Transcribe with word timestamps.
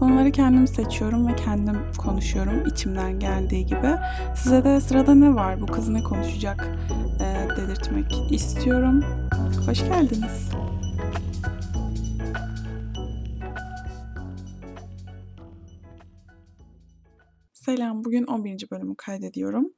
Konuları 0.00 0.32
kendim 0.32 0.66
seçiyorum 0.66 1.28
ve 1.28 1.36
kendim 1.36 1.92
konuşuyorum 1.98 2.66
içimden 2.66 3.18
geldiği 3.18 3.66
gibi. 3.66 3.96
Size 4.36 4.64
de 4.64 4.80
sırada 4.80 5.14
ne 5.14 5.34
var, 5.34 5.60
bu 5.60 5.66
kız 5.66 5.88
ne 5.88 6.02
konuşacak 6.02 6.68
e, 7.20 7.48
dedirtmek 7.56 8.32
istiyorum. 8.32 9.04
Hoş 9.66 9.78
geldiniz. 9.78 10.50
Selam, 17.52 18.04
bugün 18.04 18.24
11. 18.24 18.70
bölümü 18.70 18.94
kaydediyorum. 18.96 19.72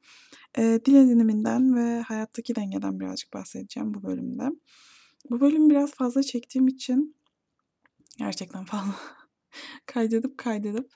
E, 0.59 0.81
dil 0.85 0.95
ediniminden 0.95 1.77
ve 1.77 2.03
hayattaki 2.03 2.57
dengeden 2.57 3.01
birazcık 3.01 3.35
bahsedeceğim 3.35 3.95
bu 3.95 4.03
bölümde. 4.03 4.51
Bu 5.31 5.41
bölüm 5.41 5.71
biraz 5.71 5.95
fazla 5.95 6.23
çektiğim 6.23 6.69
için 6.69 7.17
gerçekten 8.19 8.65
fazla 8.65 8.95
kaydedip 9.87 10.39
kaydedip 10.39 10.91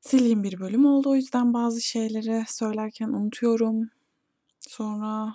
sildiğim 0.00 0.42
bir 0.42 0.60
bölüm 0.60 0.84
oldu. 0.86 1.10
O 1.10 1.14
yüzden 1.14 1.54
bazı 1.54 1.80
şeyleri 1.80 2.44
söylerken 2.48 3.08
unutuyorum. 3.08 3.90
Sonra 4.60 5.34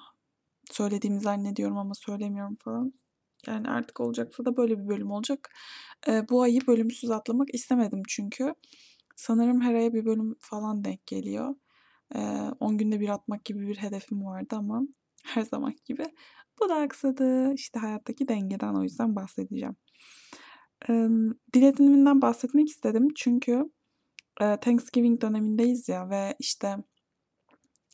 söylediğimi 0.71 1.21
zannediyorum 1.21 1.77
ama 1.77 1.93
söylemiyorum 1.93 2.57
falan. 2.63 2.93
Yani 3.47 3.69
artık 3.69 3.99
olacaksa 3.99 4.45
da 4.45 4.57
böyle 4.57 4.79
bir 4.79 4.87
bölüm 4.87 5.11
olacak. 5.11 5.49
Ee, 6.07 6.29
bu 6.29 6.41
ayı 6.41 6.67
bölümsüz 6.67 7.11
atlamak 7.11 7.53
istemedim 7.53 8.01
çünkü. 8.07 8.53
Sanırım 9.15 9.61
her 9.61 9.73
aya 9.75 9.93
bir 9.93 10.05
bölüm 10.05 10.35
falan 10.39 10.83
denk 10.83 11.07
geliyor. 11.07 11.55
Ee, 12.15 12.19
10 12.59 12.77
günde 12.77 12.99
bir 12.99 13.09
atmak 13.09 13.45
gibi 13.45 13.67
bir 13.67 13.77
hedefim 13.77 14.25
vardı 14.25 14.55
ama 14.55 14.81
her 15.23 15.41
zaman 15.41 15.75
gibi 15.85 16.05
bu 16.61 16.69
da 16.69 16.75
aksadı. 16.75 17.53
İşte 17.53 17.79
hayattaki 17.79 18.27
dengeden 18.27 18.75
o 18.75 18.83
yüzden 18.83 19.15
bahsedeceğim. 19.15 19.75
Ee, 20.89 21.07
dil 21.53 21.63
ediniminden 21.63 22.21
bahsetmek 22.21 22.69
istedim. 22.69 23.07
Çünkü 23.15 23.71
e, 24.41 24.57
Thanksgiving 24.59 25.21
dönemindeyiz 25.21 25.89
ya 25.89 26.09
ve 26.09 26.35
işte 26.39 26.77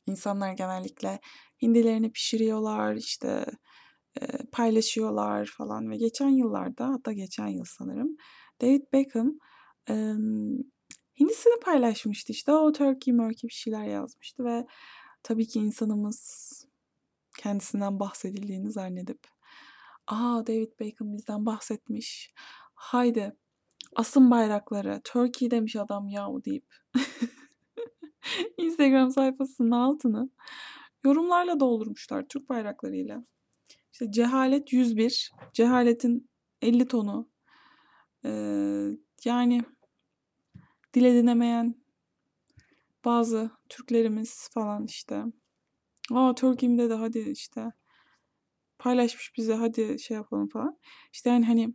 insanlar 0.08 0.54
genellikle 0.54 1.20
hindilerini 1.62 2.12
pişiriyorlar, 2.12 2.96
işte 2.96 3.46
e, 4.22 4.28
paylaşıyorlar 4.52 5.46
falan 5.58 5.90
ve 5.90 5.98
geçen 5.98 6.30
yıllarda 6.30 6.88
hatta 6.88 7.12
geçen 7.14 7.48
yıl 7.48 7.66
sanırım 7.68 8.18
David 8.62 8.84
Beckham 8.94 9.34
e, 9.90 9.94
hindisini 11.20 11.60
paylaşmıştı. 11.60 12.32
İşte 12.32 12.52
o 12.52 12.72
turkey 12.72 13.14
murkey 13.14 13.48
bir 13.48 13.54
şeyler 13.54 13.86
yazmıştı 13.86 14.46
ve 14.46 14.68
tabii 15.24 15.48
ki 15.48 15.60
insanımız 15.60 16.52
kendisinden 17.38 18.00
bahsedildiğini 18.00 18.72
zannedip 18.72 19.28
aa 20.08 20.48
David 20.48 20.80
Beckham 20.80 21.14
bizden 21.14 21.46
bahsetmiş 21.46 22.34
haydi 22.86 23.36
asın 23.96 24.32
bayrakları 24.32 25.02
Turkey 25.04 25.52
demiş 25.52 25.76
adam 25.76 26.10
yahu 26.10 26.46
deyip 26.46 26.66
Instagram 28.58 29.12
sayfasının 29.12 29.72
altını 29.72 30.30
yorumlarla 31.04 31.60
doldurmuşlar 31.60 32.28
Türk 32.28 32.50
bayraklarıyla. 32.50 33.26
İşte 33.94 34.12
cehalet 34.12 34.74
101, 34.74 35.32
cehaletin 35.54 36.30
50 36.62 36.88
tonu. 36.88 37.30
Ee, 38.26 38.90
yani 39.26 39.62
dil 40.94 41.04
edinemeyen 41.04 41.76
bazı 43.06 43.52
Türklerimiz 43.70 44.50
falan 44.54 44.86
işte. 44.86 45.24
Aa 46.12 46.36
Türkiye'mde 46.36 46.90
de 46.90 46.94
hadi 46.94 47.20
işte 47.20 47.72
paylaşmış 48.80 49.32
bize 49.38 49.54
hadi 49.54 50.00
şey 50.00 50.18
yapalım 50.18 50.50
falan. 50.50 50.80
İşte 51.14 51.30
yani 51.30 51.46
hani 51.46 51.74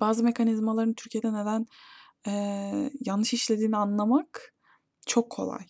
bazı 0.00 0.24
mekanizmaların 0.24 0.94
Türkiye'de 0.94 1.32
neden 1.32 1.66
e, 2.26 2.32
yanlış 3.00 3.34
işlediğini 3.34 3.76
anlamak 3.76 4.54
çok 5.06 5.30
kolay. 5.30 5.66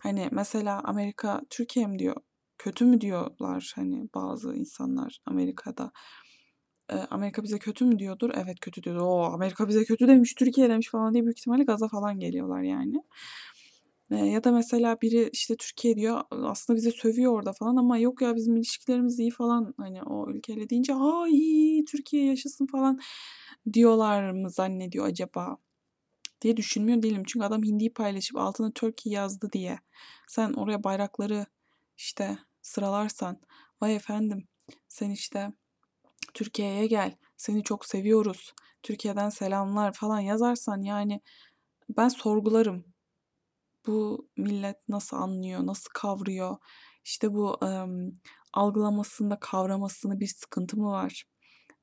Hani 0.00 0.28
mesela 0.32 0.80
Amerika 0.84 1.40
Türkiye 1.50 1.86
mi 1.86 1.98
diyor, 1.98 2.16
kötü 2.58 2.84
mü 2.84 3.00
diyorlar 3.00 3.72
hani 3.76 4.08
bazı 4.14 4.54
insanlar 4.54 5.20
Amerika'da. 5.26 5.92
E, 6.90 6.96
Amerika 6.96 7.42
bize 7.42 7.58
kötü 7.58 7.84
mü 7.84 7.98
diyordur? 7.98 8.30
Evet 8.34 8.60
kötü 8.60 8.82
diyordur. 8.82 9.02
O 9.02 9.24
Amerika 9.24 9.68
bize 9.68 9.84
kötü 9.84 10.08
demiş, 10.08 10.34
Türkiye 10.34 10.68
demiş 10.70 10.90
falan 10.90 11.14
diye 11.14 11.24
büyük 11.24 11.38
ihtimalle 11.38 11.64
gaza 11.64 11.88
falan 11.88 12.18
geliyorlar 12.18 12.62
yani. 12.62 13.02
Ya 14.10 14.44
da 14.44 14.52
mesela 14.52 15.00
biri 15.02 15.30
işte 15.32 15.56
Türkiye 15.56 15.96
diyor 15.96 16.20
aslında 16.30 16.76
bize 16.76 16.90
sövüyor 16.90 17.32
orada 17.32 17.52
falan 17.52 17.76
ama 17.76 17.98
yok 17.98 18.22
ya 18.22 18.34
bizim 18.36 18.56
ilişkilerimiz 18.56 19.18
iyi 19.18 19.30
falan 19.30 19.74
hani 19.78 20.02
o 20.02 20.30
ülkeyle 20.30 20.70
deyince 20.70 20.94
ay 20.94 21.84
Türkiye 21.88 22.24
yaşasın 22.26 22.66
falan 22.66 23.00
diyorlar 23.72 24.30
mı 24.30 24.50
zannediyor 24.50 25.06
acaba 25.06 25.56
diye 26.42 26.56
düşünmüyor 26.56 27.02
değilim. 27.02 27.22
Çünkü 27.26 27.46
adam 27.46 27.62
hindiyi 27.62 27.92
paylaşıp 27.92 28.36
altına 28.38 28.70
Turkey 28.72 29.12
yazdı 29.12 29.52
diye 29.52 29.78
sen 30.28 30.52
oraya 30.52 30.84
bayrakları 30.84 31.46
işte 31.96 32.38
sıralarsan 32.62 33.40
vay 33.80 33.96
efendim 33.96 34.48
sen 34.88 35.10
işte 35.10 35.52
Türkiye'ye 36.34 36.86
gel 36.86 37.16
seni 37.36 37.62
çok 37.64 37.86
seviyoruz 37.86 38.54
Türkiye'den 38.82 39.28
selamlar 39.28 39.92
falan 39.92 40.20
yazarsan 40.20 40.82
yani 40.82 41.20
ben 41.96 42.08
sorgularım. 42.08 42.93
Bu 43.86 44.28
millet 44.36 44.88
nasıl 44.88 45.16
anlıyor, 45.16 45.66
nasıl 45.66 45.90
kavruyor? 45.94 46.56
İşte 47.04 47.34
bu 47.34 47.58
ım, 47.64 48.20
algılamasında, 48.52 49.38
kavramasında 49.40 50.20
bir 50.20 50.26
sıkıntı 50.26 50.76
mı 50.76 50.90
var? 50.90 51.24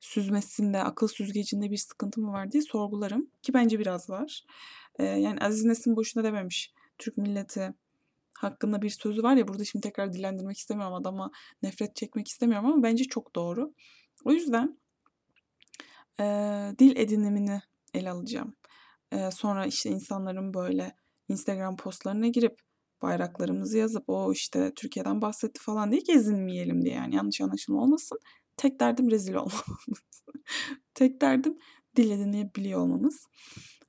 süzmesinde, 0.02 0.82
akıl 0.82 1.08
süzgecinde 1.08 1.70
bir 1.70 1.76
sıkıntı 1.76 2.20
mı 2.20 2.32
var 2.32 2.52
diye 2.52 2.62
sorgularım. 2.62 3.30
Ki 3.42 3.54
bence 3.54 3.78
biraz 3.78 4.10
var. 4.10 4.44
Ee, 4.98 5.04
yani 5.04 5.40
Aziz 5.40 5.64
Nesin 5.64 5.96
boşuna 5.96 6.24
dememiş. 6.24 6.72
Türk 6.98 7.16
milleti 7.16 7.74
hakkında 8.34 8.82
bir 8.82 8.90
sözü 8.90 9.22
var 9.22 9.36
ya 9.36 9.48
burada 9.48 9.64
şimdi 9.64 9.82
tekrar 9.82 10.12
dilendirmek 10.12 10.58
istemiyorum 10.58 10.94
adama 10.94 11.30
nefret 11.62 11.96
çekmek 11.96 12.28
istemiyorum 12.28 12.66
ama 12.66 12.82
bence 12.82 13.04
çok 13.04 13.34
doğru. 13.34 13.74
O 14.24 14.32
yüzden 14.32 14.78
e, 16.20 16.24
dil 16.78 16.96
edinimini 16.96 17.62
ele 17.94 18.10
alacağım. 18.10 18.56
E, 19.12 19.30
sonra 19.30 19.66
işte 19.66 19.90
insanların 19.90 20.54
böyle 20.54 20.96
Instagram 21.28 21.76
postlarına 21.76 22.28
girip 22.28 22.60
bayraklarımızı 23.02 23.78
yazıp 23.78 24.04
o 24.08 24.32
işte 24.32 24.72
Türkiye'den 24.76 25.22
bahsetti 25.22 25.60
falan 25.60 25.92
diye 25.92 26.02
gezinmeyelim 26.06 26.84
diye 26.84 26.94
yani 26.94 27.14
yanlış 27.14 27.40
anlaşılma 27.40 27.82
olmasın. 27.82 28.18
Tek 28.56 28.80
derdim 28.80 29.10
rezil 29.10 29.34
olmamız. 29.34 30.24
Tek 30.94 31.20
derdim 31.20 31.58
dil 31.96 32.10
edinebiliyor 32.10 32.80
olmamız. 32.80 33.26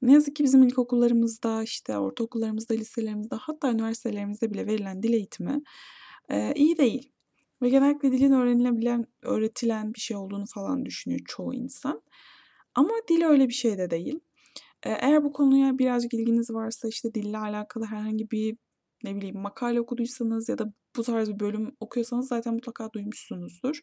Ne 0.01 0.13
yazık 0.13 0.35
ki 0.35 0.43
bizim 0.43 0.63
ilkokullarımızda, 0.63 1.63
işte 1.63 1.97
ortaokullarımızda, 1.97 2.73
liselerimizde 2.73 3.35
hatta 3.35 3.71
üniversitelerimizde 3.71 4.51
bile 4.51 4.67
verilen 4.67 5.03
dil 5.03 5.13
eğitimi 5.13 5.61
e, 6.29 6.53
iyi 6.55 6.77
değil. 6.77 7.11
Ve 7.61 7.69
genellikle 7.69 8.11
dilin 8.11 8.31
öğrenilebilen, 8.31 9.05
öğretilen 9.21 9.93
bir 9.93 9.99
şey 9.99 10.17
olduğunu 10.17 10.45
falan 10.45 10.85
düşünüyor 10.85 11.21
çoğu 11.25 11.53
insan. 11.53 12.01
Ama 12.75 12.91
dil 13.09 13.23
öyle 13.23 13.47
bir 13.47 13.53
şey 13.53 13.77
de 13.77 13.89
değil. 13.89 14.19
E, 14.85 14.89
eğer 14.89 15.23
bu 15.23 15.33
konuya 15.33 15.77
birazcık 15.77 16.13
ilginiz 16.13 16.49
varsa 16.49 16.87
işte 16.87 17.13
dille 17.13 17.37
alakalı 17.37 17.85
herhangi 17.85 18.31
bir 18.31 18.57
ne 19.03 19.15
bileyim 19.15 19.39
makale 19.39 19.81
okuduysanız 19.81 20.49
ya 20.49 20.57
da 20.57 20.73
bu 20.95 21.03
tarz 21.03 21.29
bir 21.29 21.39
bölüm 21.39 21.75
okuyorsanız 21.79 22.27
zaten 22.27 22.53
mutlaka 22.53 22.93
duymuşsunuzdur. 22.93 23.79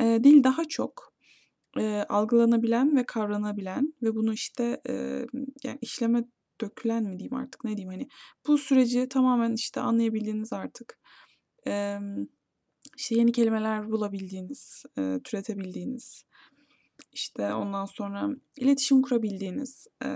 E, 0.00 0.04
dil 0.24 0.44
daha 0.44 0.64
çok 0.64 1.14
e, 1.78 2.04
algılanabilen 2.08 2.96
ve 2.96 3.06
kavranabilen 3.06 3.94
ve 4.02 4.14
bunu 4.14 4.32
işte 4.32 4.80
e, 4.88 4.92
yani 5.64 5.78
işleme 5.80 6.24
dökülen 6.60 7.04
mi 7.04 7.18
diyeyim 7.18 7.34
artık 7.34 7.64
ne 7.64 7.76
diyeyim 7.76 7.90
hani 7.90 8.08
bu 8.46 8.58
süreci 8.58 9.08
tamamen 9.08 9.52
işte 9.52 9.80
anlayabildiğiniz 9.80 10.52
artık 10.52 10.98
e, 11.66 11.98
işte 12.96 13.14
yeni 13.14 13.32
kelimeler 13.32 13.90
bulabildiğiniz, 13.90 14.84
e, 14.98 15.18
türetebildiğiniz 15.24 16.24
işte 17.12 17.54
ondan 17.54 17.84
sonra 17.84 18.28
iletişim 18.56 19.02
kurabildiğiniz 19.02 19.86
e, 20.04 20.08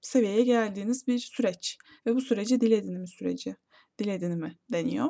seviyeye 0.00 0.42
geldiğiniz 0.42 1.06
bir 1.06 1.18
süreç 1.18 1.78
ve 2.06 2.14
bu 2.14 2.20
sürece 2.20 2.60
dil 2.60 2.72
edinimi 2.72 3.08
süreci, 3.08 3.56
dil 3.98 4.08
edinimi 4.08 4.58
deniyor. 4.72 5.08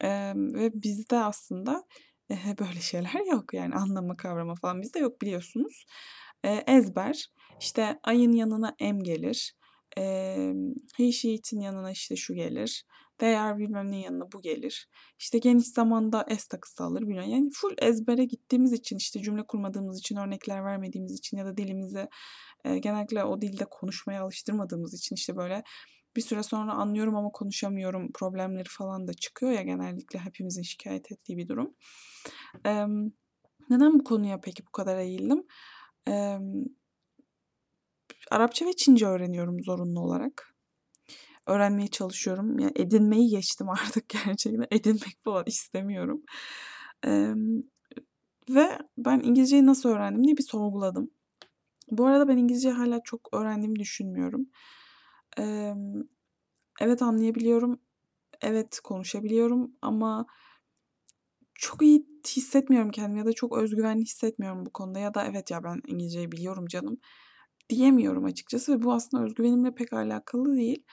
E, 0.00 0.08
ve 0.36 0.70
bizde 0.74 1.18
aslında 1.18 1.84
e, 2.30 2.34
böyle 2.58 2.80
şeyler 2.80 3.32
yok 3.32 3.54
yani 3.54 3.74
anlama 3.74 4.16
kavrama 4.16 4.54
falan 4.54 4.82
bizde 4.82 4.98
yok 4.98 5.22
biliyorsunuz. 5.22 5.86
E, 6.44 6.50
ezber 6.66 7.26
işte 7.60 8.00
ayın 8.02 8.32
yanına 8.32 8.74
em 8.78 9.02
gelir. 9.02 9.56
E, 9.98 10.02
he 10.96 11.12
sheet'in 11.12 11.60
yanına 11.60 11.90
işte 11.90 12.16
şu 12.16 12.34
gelir. 12.34 12.84
Değer 13.20 13.58
bilmem 13.58 13.90
ne 13.90 14.00
yanına 14.00 14.32
bu 14.32 14.42
gelir. 14.42 14.88
İşte 15.18 15.38
geniş 15.38 15.66
zamanda 15.66 16.24
es 16.28 16.46
takısı 16.46 16.84
alır 16.84 17.00
bilmem. 17.02 17.30
Yani 17.30 17.50
full 17.54 17.74
ezbere 17.78 18.24
gittiğimiz 18.24 18.72
için 18.72 18.96
işte 18.96 19.22
cümle 19.22 19.46
kurmadığımız 19.46 19.98
için 19.98 20.16
örnekler 20.16 20.64
vermediğimiz 20.64 21.18
için 21.18 21.36
ya 21.36 21.46
da 21.46 21.56
dilimizi 21.56 22.08
e, 22.64 22.78
genellikle 22.78 23.24
o 23.24 23.40
dilde 23.40 23.64
konuşmaya 23.64 24.22
alıştırmadığımız 24.22 24.94
için 24.94 25.14
işte 25.14 25.36
böyle 25.36 25.62
bir 26.16 26.22
süre 26.22 26.42
sonra 26.42 26.72
anlıyorum 26.72 27.16
ama 27.16 27.30
konuşamıyorum 27.30 28.12
problemleri 28.12 28.68
falan 28.68 29.08
da 29.08 29.14
çıkıyor 29.14 29.52
ya 29.52 29.62
genellikle 29.62 30.18
hepimizin 30.18 30.62
şikayet 30.62 31.12
ettiği 31.12 31.36
bir 31.36 31.48
durum. 31.48 31.74
E, 32.66 32.86
neden 33.70 33.98
bu 33.98 34.04
konuya 34.04 34.40
peki 34.40 34.66
bu 34.66 34.72
kadar 34.72 34.98
eğildim? 34.98 35.46
E, 36.08 36.38
Arapça 38.30 38.66
ve 38.66 38.72
Çince 38.72 39.06
öğreniyorum 39.06 39.62
zorunlu 39.62 40.00
olarak. 40.00 40.55
Öğrenmeye 41.46 41.88
çalışıyorum. 41.88 42.58
Yani 42.58 42.72
edinmeyi 42.76 43.28
geçtim 43.28 43.68
artık 43.70 44.08
gerçekten. 44.08 44.66
Edinmek 44.70 45.16
falan 45.24 45.44
istemiyorum. 45.46 46.22
Ee, 47.06 47.34
ve 48.50 48.78
ben 48.98 49.20
İngilizceyi 49.20 49.66
nasıl 49.66 49.88
öğrendim 49.88 50.24
diye 50.24 50.36
bir 50.36 50.42
sorguladım. 50.42 51.10
Bu 51.90 52.06
arada 52.06 52.28
ben 52.28 52.36
İngilizce 52.36 52.70
hala 52.70 53.00
çok 53.04 53.28
öğrendiğimi 53.34 53.78
düşünmüyorum. 53.78 54.46
Ee, 55.38 55.74
evet 56.80 57.02
anlayabiliyorum. 57.02 57.80
Evet 58.42 58.80
konuşabiliyorum 58.80 59.72
ama 59.82 60.26
çok 61.54 61.82
iyi 61.82 62.06
hissetmiyorum 62.26 62.90
kendimi 62.90 63.18
ya 63.18 63.26
da 63.26 63.32
çok 63.32 63.58
özgüvenli 63.58 64.02
hissetmiyorum 64.02 64.66
bu 64.66 64.70
konuda 64.70 64.98
ya 64.98 65.14
da 65.14 65.24
evet 65.26 65.50
ya 65.50 65.64
ben 65.64 65.80
İngilizceyi 65.86 66.32
biliyorum 66.32 66.66
canım 66.66 66.98
diyemiyorum 67.70 68.24
açıkçası 68.24 68.72
ve 68.72 68.82
bu 68.82 68.92
aslında 68.92 69.24
özgüvenimle 69.24 69.74
pek 69.74 69.92
alakalı 69.92 70.56
değil. 70.56 70.84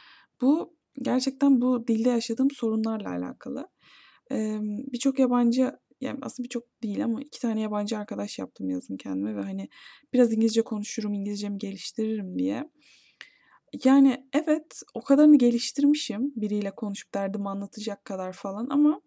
Bu 0.43 0.77
gerçekten 1.01 1.61
bu 1.61 1.87
dilde 1.87 2.09
yaşadığım 2.09 2.51
sorunlarla 2.51 3.09
alakalı. 3.09 3.67
Ee, 4.31 4.59
birçok 4.61 5.19
yabancı 5.19 5.71
yani 6.01 6.19
aslında 6.21 6.45
birçok 6.45 6.63
değil 6.83 7.03
ama 7.03 7.21
iki 7.21 7.39
tane 7.41 7.61
yabancı 7.61 7.97
arkadaş 7.97 8.39
yaptım 8.39 8.69
yazın 8.69 8.97
kendime 8.97 9.35
ve 9.35 9.41
hani 9.41 9.69
biraz 10.13 10.33
İngilizce 10.33 10.61
konuşurum, 10.61 11.13
İngilizcemi 11.13 11.57
geliştiririm 11.57 12.39
diye. 12.39 12.69
Yani 13.83 14.27
evet 14.33 14.81
o 14.93 15.01
kadarını 15.01 15.37
geliştirmişim 15.37 16.33
biriyle 16.35 16.71
konuşup 16.71 17.13
derdimi 17.13 17.49
anlatacak 17.49 18.05
kadar 18.05 18.33
falan 18.33 18.67
ama 18.69 19.01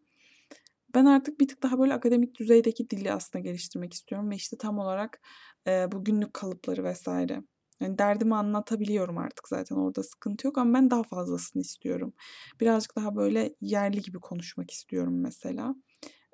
ben 0.95 1.05
artık 1.05 1.41
bir 1.41 1.49
tık 1.49 1.63
daha 1.63 1.79
böyle 1.79 1.95
akademik 1.95 2.39
düzeydeki 2.39 2.91
dili 2.91 3.13
aslında 3.13 3.43
geliştirmek 3.43 3.95
istiyorum 3.95 4.31
ve 4.31 4.35
işte 4.35 4.57
tam 4.59 4.79
olarak 4.79 5.21
e, 5.67 5.93
bu 5.93 6.05
günlük 6.05 6.35
kalıpları 6.35 6.85
vesaire. 6.85 7.43
Yani 7.81 7.99
derdimi 7.99 8.35
anlatabiliyorum 8.35 9.19
artık 9.19 9.49
zaten 9.49 9.77
orada 9.77 10.03
sıkıntı 10.03 10.47
yok 10.47 10.59
ama 10.59 10.75
ben 10.75 10.91
daha 10.91 11.03
fazlasını 11.03 11.63
istiyorum. 11.63 12.15
Birazcık 12.61 12.97
daha 12.97 13.17
böyle 13.17 13.55
yerli 13.61 14.03
gibi 14.03 14.19
konuşmak 14.19 14.71
istiyorum 14.71 15.21
mesela. 15.21 15.75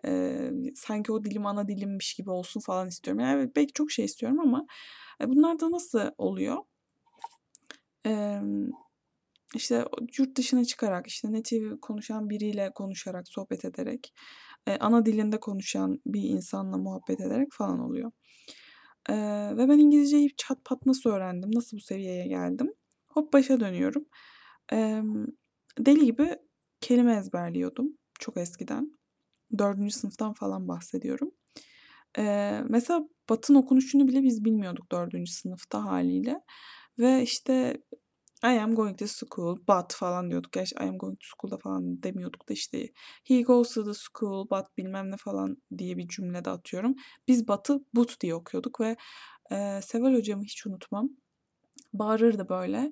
Ee, 0.05 0.51
sanki 0.75 1.13
o 1.13 1.25
dilim 1.25 1.47
ana 1.47 1.69
dilimmiş 1.69 2.15
gibi 2.15 2.31
olsun 2.31 2.61
falan 2.61 2.89
istiyorum. 2.89 3.21
Yani 3.21 3.51
belki 3.57 3.73
çok 3.73 3.91
şey 3.91 4.05
istiyorum 4.05 4.41
ama 4.41 4.67
bunlar 5.27 5.61
da 5.61 5.71
nasıl 5.71 6.01
oluyor? 6.19 6.57
Ee, 8.07 8.41
işte 9.55 9.85
yurt 10.19 10.37
dışına 10.37 10.65
çıkarak, 10.65 11.07
işte 11.07 11.33
native 11.33 11.81
konuşan 11.81 12.31
biriyle 12.31 12.73
konuşarak, 12.75 13.29
sohbet 13.29 13.65
ederek, 13.65 14.15
e, 14.67 14.77
ana 14.79 15.07
dilinde 15.07 15.41
konuşan 15.41 16.01
bir 16.07 16.23
insanla 16.23 16.77
muhabbet 16.77 17.21
ederek 17.21 17.49
falan 17.53 17.81
oluyor. 17.81 18.13
E, 19.09 19.15
ve 19.57 19.69
ben 19.69 19.79
İngilizceyi 19.79 20.31
çat 20.37 20.65
pat 20.65 20.87
nasıl 20.87 21.11
öğrendim, 21.11 21.51
nasıl 21.55 21.77
bu 21.77 21.81
seviyeye 21.81 22.27
geldim? 22.27 22.75
Hop 23.09 23.33
başa 23.33 23.61
dönüyorum. 23.61 24.05
E, 24.73 25.03
deli 25.79 26.05
gibi 26.05 26.37
kelime 26.81 27.17
ezberliyordum 27.17 27.99
çok 28.21 28.37
eskiden. 28.37 28.99
Dördüncü 29.59 29.95
sınıftan 29.95 30.33
falan 30.33 30.69
bahsediyorum. 30.69 31.31
E, 32.19 32.61
mesela 32.69 33.09
Batın 33.31 33.55
okunuşunu 33.55 34.09
bile 34.09 34.23
biz 34.23 34.45
bilmiyorduk 34.45 34.93
dördüncü 34.93 35.33
sınıfta 35.33 35.85
haliyle. 35.85 36.41
Ve 36.99 37.23
işte 37.23 37.83
I 38.45 38.59
am 38.59 38.75
going 38.75 38.99
to 38.99 39.07
school 39.07 39.57
but 39.69 39.95
falan 39.95 40.31
diyorduk. 40.31 40.53
Gerçi 40.53 40.75
I 40.81 40.89
am 40.89 40.99
going 40.99 41.19
to 41.21 41.27
school'da 41.27 41.59
falan 41.59 42.03
demiyorduk 42.03 42.49
da 42.49 42.53
işte 42.53 42.89
he 43.25 43.43
goes 43.43 43.75
to 43.75 43.85
the 43.85 43.95
school 43.95 44.51
but 44.51 44.77
bilmem 44.79 45.11
ne 45.11 45.17
falan 45.17 45.57
diye 45.79 45.97
bir 45.97 46.09
cümlede 46.09 46.51
atıyorum. 46.51 46.95
Biz 47.29 47.49
batı 47.49 47.79
but 47.95 48.21
diye 48.21 48.35
okuyorduk 48.35 48.81
ve 48.81 48.97
e, 49.53 49.81
Seval 49.83 50.15
hocamı 50.15 50.45
hiç 50.45 50.67
unutmam. 50.67 51.09
Bağırırdı 51.93 52.49
böyle. 52.49 52.91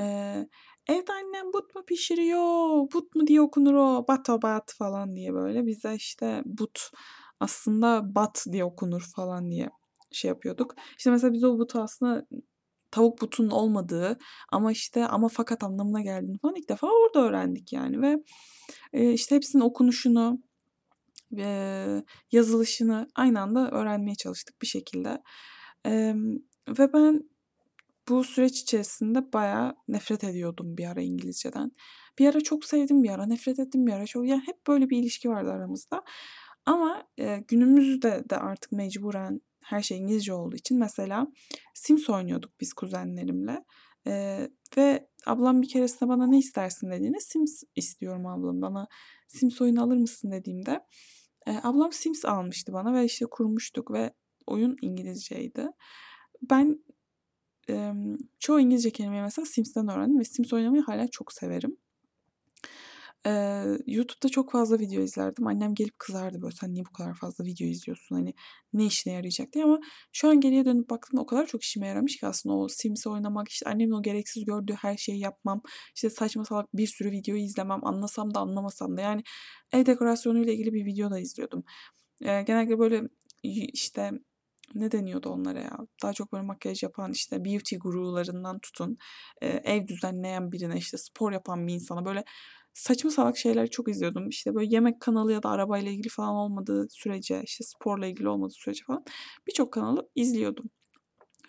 E, 0.00 0.04
evde 0.88 1.12
annem 1.12 1.52
but 1.52 1.74
mu 1.74 1.84
pişiriyor, 1.86 2.92
but 2.94 3.14
mu 3.14 3.26
diye 3.26 3.40
okunur 3.40 3.74
o, 3.74 4.04
bat 4.08 4.30
o 4.30 4.42
bat 4.42 4.74
falan 4.78 5.16
diye 5.16 5.34
böyle. 5.34 5.66
Bize 5.66 5.94
işte 5.94 6.42
but 6.46 6.90
aslında 7.40 8.14
bat 8.14 8.46
diye 8.52 8.64
okunur 8.64 9.02
falan 9.16 9.50
diye 9.50 9.70
şey 10.12 10.28
yapıyorduk. 10.28 10.74
İşte 10.98 11.10
mesela 11.10 11.32
biz 11.32 11.44
o 11.44 11.58
butu 11.58 11.80
aslında 11.80 12.26
tavuk 12.90 13.20
butunun 13.20 13.50
olmadığı 13.50 14.18
ama 14.48 14.72
işte 14.72 15.06
ama 15.06 15.28
fakat 15.28 15.64
anlamına 15.64 16.02
geldiğini 16.02 16.38
falan 16.38 16.54
ilk 16.56 16.68
defa 16.68 16.86
orada 16.86 17.28
öğrendik 17.28 17.72
yani 17.72 18.02
ve 18.02 18.16
e, 18.92 19.12
işte 19.12 19.36
hepsinin 19.36 19.62
okunuşunu 19.62 20.42
e, 21.38 22.02
yazılışını 22.32 23.08
aynı 23.14 23.40
anda 23.40 23.70
öğrenmeye 23.70 24.14
çalıştık 24.14 24.62
bir 24.62 24.66
şekilde. 24.66 25.22
E, 25.86 26.14
ve 26.68 26.92
ben 26.92 27.22
bu 28.08 28.24
süreç 28.24 28.60
içerisinde 28.60 29.32
bayağı 29.32 29.74
nefret 29.88 30.24
ediyordum 30.24 30.76
bir 30.76 30.86
ara 30.86 31.00
İngilizceden. 31.00 31.72
Bir 32.18 32.28
ara 32.28 32.40
çok 32.40 32.64
sevdim, 32.64 33.02
bir 33.02 33.10
ara 33.10 33.26
nefret 33.26 33.58
ettim, 33.58 33.86
bir 33.86 33.92
ara 33.92 34.06
çok 34.06 34.26
yani 34.26 34.42
hep 34.46 34.66
böyle 34.66 34.90
bir 34.90 34.98
ilişki 34.98 35.28
vardı 35.28 35.50
aramızda. 35.50 36.02
Ama 36.66 37.04
e, 37.18 37.44
günümüzde 37.48 38.24
de 38.30 38.36
artık 38.36 38.72
mecburen 38.72 39.40
her 39.68 39.82
şey 39.82 39.98
İngilizce 39.98 40.32
olduğu 40.32 40.56
için 40.56 40.78
mesela 40.78 41.26
Sims 41.74 42.10
oynuyorduk 42.10 42.60
biz 42.60 42.72
kuzenlerimle. 42.72 43.64
Ee, 44.06 44.48
ve 44.76 45.08
ablam 45.26 45.62
bir 45.62 45.68
keresinde 45.68 46.08
bana 46.08 46.26
ne 46.26 46.38
istersin 46.38 46.90
dediğinde 46.90 47.20
Sims 47.20 47.62
istiyorum 47.76 48.26
ablam 48.26 48.62
bana 48.62 48.88
Sims 49.28 49.60
oyunu 49.60 49.82
alır 49.82 49.96
mısın 49.96 50.30
dediğimde 50.30 50.80
e, 51.46 51.52
ablam 51.62 51.92
Sims 51.92 52.24
almıştı 52.24 52.72
bana 52.72 52.94
ve 52.94 53.04
işte 53.04 53.26
kurmuştuk 53.30 53.90
ve 53.90 54.12
oyun 54.46 54.76
İngilizceydi. 54.82 55.66
Ben 56.50 56.84
e, 57.70 57.92
çoğu 58.38 58.60
İngilizce 58.60 58.90
kelimeyi 58.90 59.22
mesela 59.22 59.46
Sims'ten 59.46 59.88
öğrendim 59.88 60.18
ve 60.18 60.24
Sims 60.24 60.52
oynamayı 60.52 60.82
hala 60.82 61.08
çok 61.08 61.32
severim. 61.32 61.76
Eee, 63.26 63.78
YouTube'da 63.86 64.28
çok 64.28 64.52
fazla 64.52 64.78
video 64.78 65.02
izlerdim. 65.02 65.46
Annem 65.46 65.74
gelip 65.74 65.98
kızardı 65.98 66.42
böyle 66.42 66.54
sen 66.54 66.74
niye 66.74 66.84
bu 66.84 66.92
kadar 66.92 67.14
fazla 67.14 67.44
video 67.44 67.66
izliyorsun 67.66 68.14
hani 68.16 68.34
ne 68.72 68.86
işine 68.86 69.12
yarayacak 69.12 69.52
diye 69.52 69.64
ama 69.64 69.78
şu 70.12 70.28
an 70.28 70.40
geriye 70.40 70.64
dönüp 70.64 70.90
baktığımda 70.90 71.22
o 71.22 71.26
kadar 71.26 71.46
çok 71.46 71.62
işime 71.62 71.86
yaramış 71.86 72.16
ki 72.16 72.26
aslında 72.26 72.54
o 72.56 72.68
Sims 72.68 73.06
oynamak 73.06 73.48
işte 73.48 73.70
annemin 73.70 73.92
o 73.92 74.02
gereksiz 74.02 74.44
gördüğü 74.44 74.72
her 74.74 74.96
şeyi 74.96 75.18
yapmam 75.20 75.62
işte 75.94 76.10
saçma 76.10 76.44
salak 76.44 76.76
bir 76.76 76.86
sürü 76.86 77.10
videoyu 77.10 77.42
izlemem 77.42 77.84
anlasam 77.86 78.34
da 78.34 78.40
anlamasam 78.40 78.96
da 78.96 79.00
yani 79.00 79.22
ev 79.72 79.86
dekorasyonu 79.86 80.38
ile 80.44 80.54
ilgili 80.54 80.72
bir 80.72 80.84
video 80.86 81.10
da 81.10 81.18
izliyordum. 81.18 81.64
Eee, 82.20 82.42
genellikle 82.42 82.78
böyle 82.78 83.02
işte 83.42 84.10
ne 84.74 84.92
deniyordu 84.92 85.28
onlara 85.30 85.60
ya? 85.60 85.78
Daha 86.02 86.12
çok 86.12 86.32
böyle 86.32 86.44
makyaj 86.44 86.82
yapan 86.82 87.12
işte 87.12 87.44
beauty 87.44 87.76
gurularından 87.76 88.58
tutun 88.58 88.96
ev 89.42 89.88
düzenleyen 89.88 90.52
birine 90.52 90.76
işte 90.78 90.98
spor 90.98 91.32
yapan 91.32 91.66
bir 91.66 91.74
insana 91.74 92.04
böyle 92.04 92.24
saçma 92.74 93.10
salak 93.10 93.36
şeyleri 93.36 93.70
çok 93.70 93.88
izliyordum. 93.88 94.28
İşte 94.28 94.54
böyle 94.54 94.74
yemek 94.74 95.00
kanalı 95.00 95.32
ya 95.32 95.42
da 95.42 95.50
arabayla 95.50 95.90
ilgili 95.90 96.08
falan 96.08 96.34
olmadığı 96.34 96.86
sürece, 96.90 97.42
işte 97.44 97.64
sporla 97.64 98.06
ilgili 98.06 98.28
olmadığı 98.28 98.52
sürece 98.52 98.84
falan 98.84 99.04
birçok 99.46 99.72
kanalı 99.72 100.08
izliyordum. 100.14 100.70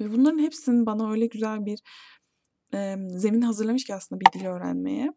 Ve 0.01 0.11
bunların 0.11 0.39
hepsinin 0.39 0.85
bana 0.85 1.11
öyle 1.11 1.25
güzel 1.25 1.65
bir 1.65 1.79
e, 2.73 2.95
zemin 3.09 3.41
hazırlamış 3.41 3.83
ki 3.83 3.95
aslında 3.95 4.21
bir 4.21 4.39
dil 4.39 4.45
öğrenmeye. 4.45 5.13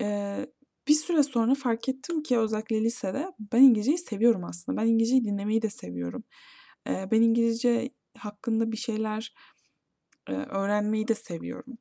E, 0.00 0.38
bir 0.88 0.94
süre 0.94 1.22
sonra 1.22 1.54
fark 1.54 1.88
ettim 1.88 2.22
ki 2.22 2.38
özellikle 2.38 2.84
lisede 2.84 3.32
ben 3.52 3.62
İngilizceyi 3.62 3.98
seviyorum 3.98 4.44
aslında. 4.44 4.80
Ben 4.80 4.86
İngilizceyi 4.86 5.24
dinlemeyi 5.24 5.62
de 5.62 5.70
seviyorum. 5.70 6.24
E, 6.88 7.10
ben 7.10 7.22
İngilizce 7.22 7.90
hakkında 8.18 8.72
bir 8.72 8.76
şeyler 8.76 9.34
e, 10.28 10.32
öğrenmeyi 10.32 11.08
de 11.08 11.14
seviyorum. 11.14 11.78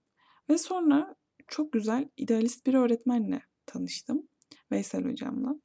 Ve 0.50 0.58
sonra 0.58 1.16
çok 1.48 1.74
güzel 1.74 2.10
idealist 2.18 2.66
bir 2.68 2.74
öğretmenle 2.74 3.42
tanıştım. 3.66 4.28
Veysel 4.72 5.04
hocamla. 5.06 5.56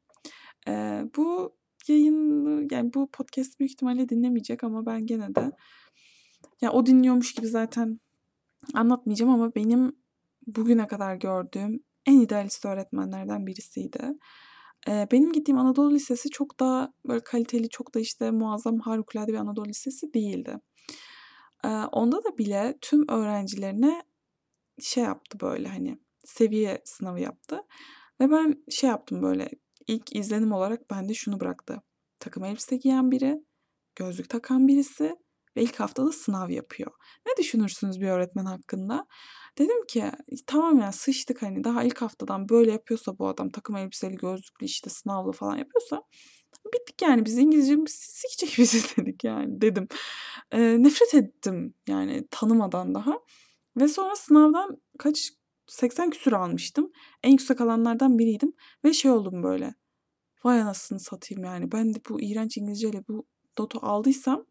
Ee, 0.69 1.05
bu 1.17 1.57
yayın 1.89 2.69
yani 2.71 2.95
bu 2.95 3.11
podcast 3.11 3.61
büyük 3.61 3.73
ihtimalle 3.73 4.09
dinlemeyecek 4.09 4.65
ama 4.65 4.87
ben 4.87 5.07
gene 5.07 5.35
de 5.35 5.51
ya 6.61 6.73
o 6.73 6.87
dinliyormuş 6.87 7.35
gibi 7.35 7.47
zaten 7.47 8.01
anlatmayacağım 8.75 9.33
ama 9.33 9.55
benim 9.55 9.97
bugüne 10.47 10.87
kadar 10.87 11.15
gördüğüm 11.15 11.85
en 12.07 12.21
idealist 12.21 12.65
öğretmenlerden 12.65 13.47
birisiydi. 13.47 14.13
Ee, 14.89 15.09
benim 15.13 15.33
gittiğim 15.33 15.59
Anadolu 15.59 15.95
Lisesi 15.95 16.31
çok 16.31 16.61
daha 16.61 16.93
böyle 17.09 17.21
kaliteli, 17.21 17.69
çok 17.69 17.95
da 17.95 18.01
işte 18.01 18.31
muazzam 18.31 18.79
harikulade 18.79 19.33
bir 19.33 19.39
Anadolu 19.39 19.69
Lisesi 19.69 20.15
değildi. 20.15 20.57
Ee, 21.65 21.69
onda 21.69 22.25
da 22.25 22.39
bile 22.39 22.79
tüm 22.81 23.09
öğrencilerine 23.09 24.03
şey 24.81 25.05
yaptı 25.05 25.41
böyle 25.41 25.69
hani 25.69 25.99
seviye 26.25 26.83
sınavı 26.85 27.21
yaptı. 27.21 27.61
Ve 28.21 28.31
ben 28.31 28.65
şey 28.71 28.91
yaptım 28.91 29.23
böyle 29.23 29.51
ilk 29.87 30.17
izlenim 30.17 30.53
olarak 30.53 30.91
bende 30.91 31.15
şunu 31.15 31.41
bıraktı. 31.41 31.83
Takım 32.19 32.45
elbise 32.45 32.77
giyen 32.77 33.11
biri, 33.11 33.45
gözlük 33.97 34.29
takan 34.29 34.69
birisi 34.69 35.17
ve 35.57 35.63
ilk 35.63 35.81
haftada 35.81 36.13
sınav 36.13 36.51
yapıyor. 36.51 36.93
Ne 37.27 37.33
düşünürsünüz 37.39 38.01
bir 38.01 38.09
öğretmen 38.09 38.45
hakkında? 38.45 39.07
Dedim 39.59 39.87
ki 39.87 40.05
tamam 40.47 40.79
yani 40.79 40.93
sıçtık 40.93 41.43
hani 41.43 41.65
daha 41.65 41.83
ilk 41.83 42.03
haftadan 42.03 42.49
böyle 42.49 42.73
yapıyorsa 42.73 43.19
bu 43.19 43.29
adam 43.29 43.51
takım 43.51 43.77
elbiseli 43.77 44.17
gözlüklü 44.17 44.67
işte 44.67 44.91
sınavlı 44.91 45.33
falan 45.33 45.57
yapıyorsa 45.57 46.03
bittik 46.75 47.03
yani 47.03 47.25
biz 47.25 47.39
İngilizce 47.39 47.77
sikecek 47.89 48.59
bizi 48.59 48.97
dedik 48.97 49.25
yani 49.25 49.61
dedim. 49.61 49.89
E, 50.53 50.83
nefret 50.83 51.15
ettim 51.15 51.75
yani 51.89 52.27
tanımadan 52.31 52.95
daha. 52.95 53.19
Ve 53.77 53.89
sonra 53.89 54.17
sınavdan 54.17 54.83
kaç 54.99 55.33
80 55.67 56.11
küsur 56.11 56.33
almıştım. 56.33 56.93
En 57.23 57.31
yüksek 57.31 57.61
alanlardan 57.61 58.19
biriydim 58.19 58.53
ve 58.85 58.93
şey 58.93 59.11
oldum 59.11 59.43
böyle. 59.43 59.75
Vay 60.45 60.61
anasını 60.61 61.01
satayım 61.01 61.45
yani. 61.45 61.73
Ben 61.73 61.95
de 61.95 61.99
bu 62.09 62.21
iğrenç 62.21 62.57
İngilizceyle 62.57 63.05
bu 63.09 63.27
notu 63.59 63.79
aldıysam 63.83 64.47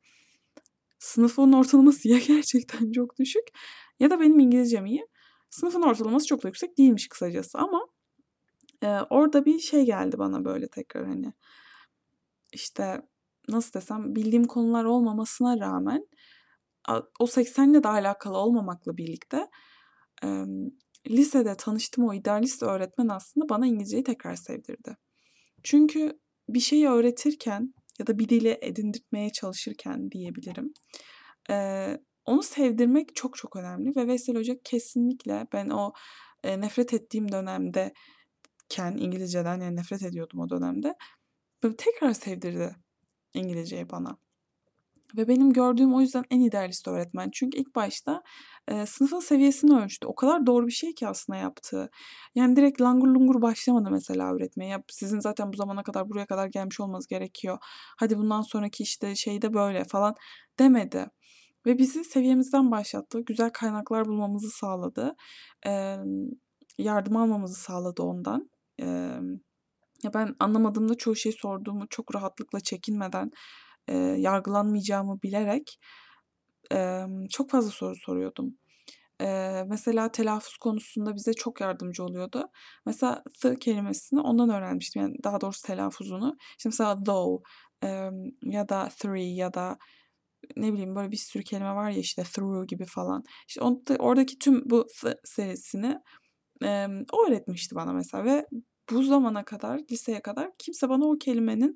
sınıfın 0.99 1.53
ortalaması 1.53 2.07
ya 2.07 2.19
gerçekten 2.27 2.91
çok 2.91 3.19
düşük 3.19 3.43
ya 3.99 4.09
da 4.09 4.19
benim 4.19 4.39
İngilizcem 4.39 4.85
iyi. 4.85 5.07
Sınıfın 5.49 5.81
ortalaması 5.81 6.27
çok 6.27 6.43
da 6.43 6.47
yüksek 6.47 6.77
değilmiş 6.77 7.07
kısacası 7.07 7.57
ama 7.57 7.87
e, 8.83 8.87
orada 9.09 9.45
bir 9.45 9.59
şey 9.59 9.85
geldi 9.85 10.19
bana 10.19 10.45
böyle 10.45 10.67
tekrar 10.67 11.05
hani 11.07 11.33
işte 12.53 13.01
nasıl 13.49 13.73
desem 13.73 14.15
bildiğim 14.15 14.43
konular 14.43 14.85
olmamasına 14.85 15.59
rağmen 15.59 16.07
o 17.19 17.25
80'le 17.25 17.83
de 17.83 17.87
alakalı 17.87 18.37
olmamakla 18.37 18.97
birlikte 18.97 19.47
e, 20.23 20.27
lisede 21.09 21.55
tanıştığım 21.55 22.05
o 22.05 22.13
idealist 22.13 22.63
öğretmen 22.63 23.07
aslında 23.07 23.49
bana 23.49 23.67
İngilizceyi 23.67 24.03
tekrar 24.03 24.35
sevdirdi. 24.35 24.97
Çünkü 25.63 26.19
bir 26.49 26.59
şeyi 26.59 26.89
öğretirken 26.89 27.73
ya 27.99 28.07
da 28.07 28.19
bir 28.19 28.29
dili 28.29 28.57
edindirmeye 28.61 29.29
çalışırken 29.29 30.11
diyebilirim. 30.11 30.73
E, 31.49 31.87
onu 32.25 32.43
sevdirmek 32.43 33.15
çok 33.15 33.37
çok 33.37 33.55
önemli 33.55 33.95
ve 33.95 34.07
Veysel 34.07 34.35
Hoca 34.35 34.55
kesinlikle 34.63 35.47
ben 35.53 35.69
o 35.69 35.93
e, 36.43 36.61
nefret 36.61 36.93
ettiğim 36.93 37.31
dönemde 37.31 37.93
ken 38.69 38.97
İngilizceden 38.97 39.61
yani 39.61 39.75
nefret 39.75 40.03
ediyordum 40.03 40.39
o 40.39 40.49
dönemde. 40.49 40.93
Böyle 41.63 41.75
tekrar 41.75 42.13
sevdirdi 42.13 42.75
İngilizceyi 43.33 43.89
bana. 43.89 44.17
Ve 45.17 45.27
benim 45.27 45.53
gördüğüm 45.53 45.93
o 45.93 46.01
yüzden 46.01 46.23
en 46.29 46.39
idealist 46.39 46.87
öğretmen. 46.87 47.29
Çünkü 47.33 47.57
ilk 47.57 47.75
başta 47.75 48.23
e, 48.67 48.85
sınıfın 48.85 49.19
seviyesini 49.19 49.79
ölçtü. 49.79 50.07
O 50.07 50.15
kadar 50.15 50.45
doğru 50.45 50.67
bir 50.67 50.71
şey 50.71 50.93
ki 50.93 51.07
aslında 51.07 51.39
yaptığı. 51.39 51.89
Yani 52.35 52.55
direkt 52.55 52.81
langur 52.81 53.07
lungur 53.07 53.41
başlamadı 53.41 53.91
mesela 53.91 54.33
öğretmeye. 54.33 54.71
Ya 54.71 54.83
sizin 54.89 55.19
zaten 55.19 55.53
bu 55.53 55.57
zamana 55.57 55.83
kadar 55.83 56.09
buraya 56.09 56.25
kadar 56.25 56.47
gelmiş 56.47 56.79
olmanız 56.79 57.07
gerekiyor. 57.07 57.57
Hadi 57.99 58.17
bundan 58.17 58.41
sonraki 58.41 58.83
işte 58.83 59.15
şeyde 59.15 59.53
böyle 59.53 59.83
falan 59.83 60.15
demedi. 60.59 61.05
Ve 61.65 61.77
bizi 61.77 62.03
seviyemizden 62.03 62.71
başlattı. 62.71 63.19
Güzel 63.21 63.49
kaynaklar 63.49 64.05
bulmamızı 64.05 64.49
sağladı. 64.49 65.15
E, 65.67 65.95
yardım 66.77 67.17
almamızı 67.17 67.55
sağladı 67.61 68.03
ondan. 68.03 68.49
E, 68.81 68.85
ya 70.03 70.13
ben 70.13 70.35
anlamadığımda 70.39 70.95
çoğu 70.95 71.15
şey 71.15 71.31
sorduğumu 71.31 71.87
çok 71.89 72.15
rahatlıkla 72.15 72.59
çekinmeden 72.59 73.31
e, 73.89 73.97
yargılanmayacağımı 73.97 75.21
bilerek 75.23 75.79
e, 76.73 77.05
çok 77.29 77.49
fazla 77.49 77.71
soru 77.71 77.95
soruyordum. 77.95 78.57
E, 79.21 79.63
mesela 79.67 80.11
telaffuz 80.11 80.57
konusunda 80.57 81.15
bize 81.15 81.33
çok 81.33 81.61
yardımcı 81.61 82.03
oluyordu. 82.03 82.49
Mesela 82.85 83.23
the 83.41 83.59
kelimesini 83.59 84.21
ondan 84.21 84.49
öğrenmiştim. 84.49 85.01
Yani 85.01 85.15
daha 85.23 85.41
doğrusu 85.41 85.67
telaffuzunu. 85.67 86.37
İşte 86.57 86.69
mesela 86.69 87.03
though 87.03 87.43
e, 87.83 88.09
ya 88.43 88.69
da 88.69 88.89
three 88.99 89.33
ya 89.33 89.53
da 89.53 89.77
ne 90.57 90.73
bileyim 90.73 90.95
böyle 90.95 91.11
bir 91.11 91.17
sürü 91.17 91.43
kelime 91.43 91.75
var 91.75 91.89
ya 91.89 91.97
işte 91.97 92.23
through 92.23 92.67
gibi 92.67 92.85
falan. 92.85 93.23
İşte 93.47 93.61
on, 93.61 93.83
oradaki 93.99 94.39
tüm 94.39 94.69
bu 94.69 94.87
serisini 95.23 95.99
e, 96.63 96.87
o 97.11 97.27
öğretmişti 97.27 97.75
bana 97.75 97.93
mesela 97.93 98.25
ve 98.25 98.45
bu 98.91 99.03
zamana 99.03 99.45
kadar 99.45 99.81
liseye 99.91 100.21
kadar 100.21 100.51
kimse 100.59 100.89
bana 100.89 101.05
o 101.05 101.17
kelimenin 101.17 101.75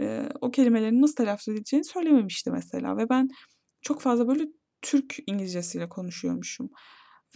e, 0.00 0.28
o 0.40 0.50
kelimelerin 0.50 1.02
nasıl 1.02 1.14
telaffuz 1.14 1.48
edileceğini 1.48 1.84
söylememişti 1.84 2.50
mesela 2.50 2.96
ve 2.96 3.08
ben 3.08 3.28
çok 3.82 4.00
fazla 4.00 4.28
böyle 4.28 4.44
Türk 4.82 5.16
İngilizcesiyle 5.26 5.88
konuşuyormuşum. 5.88 6.70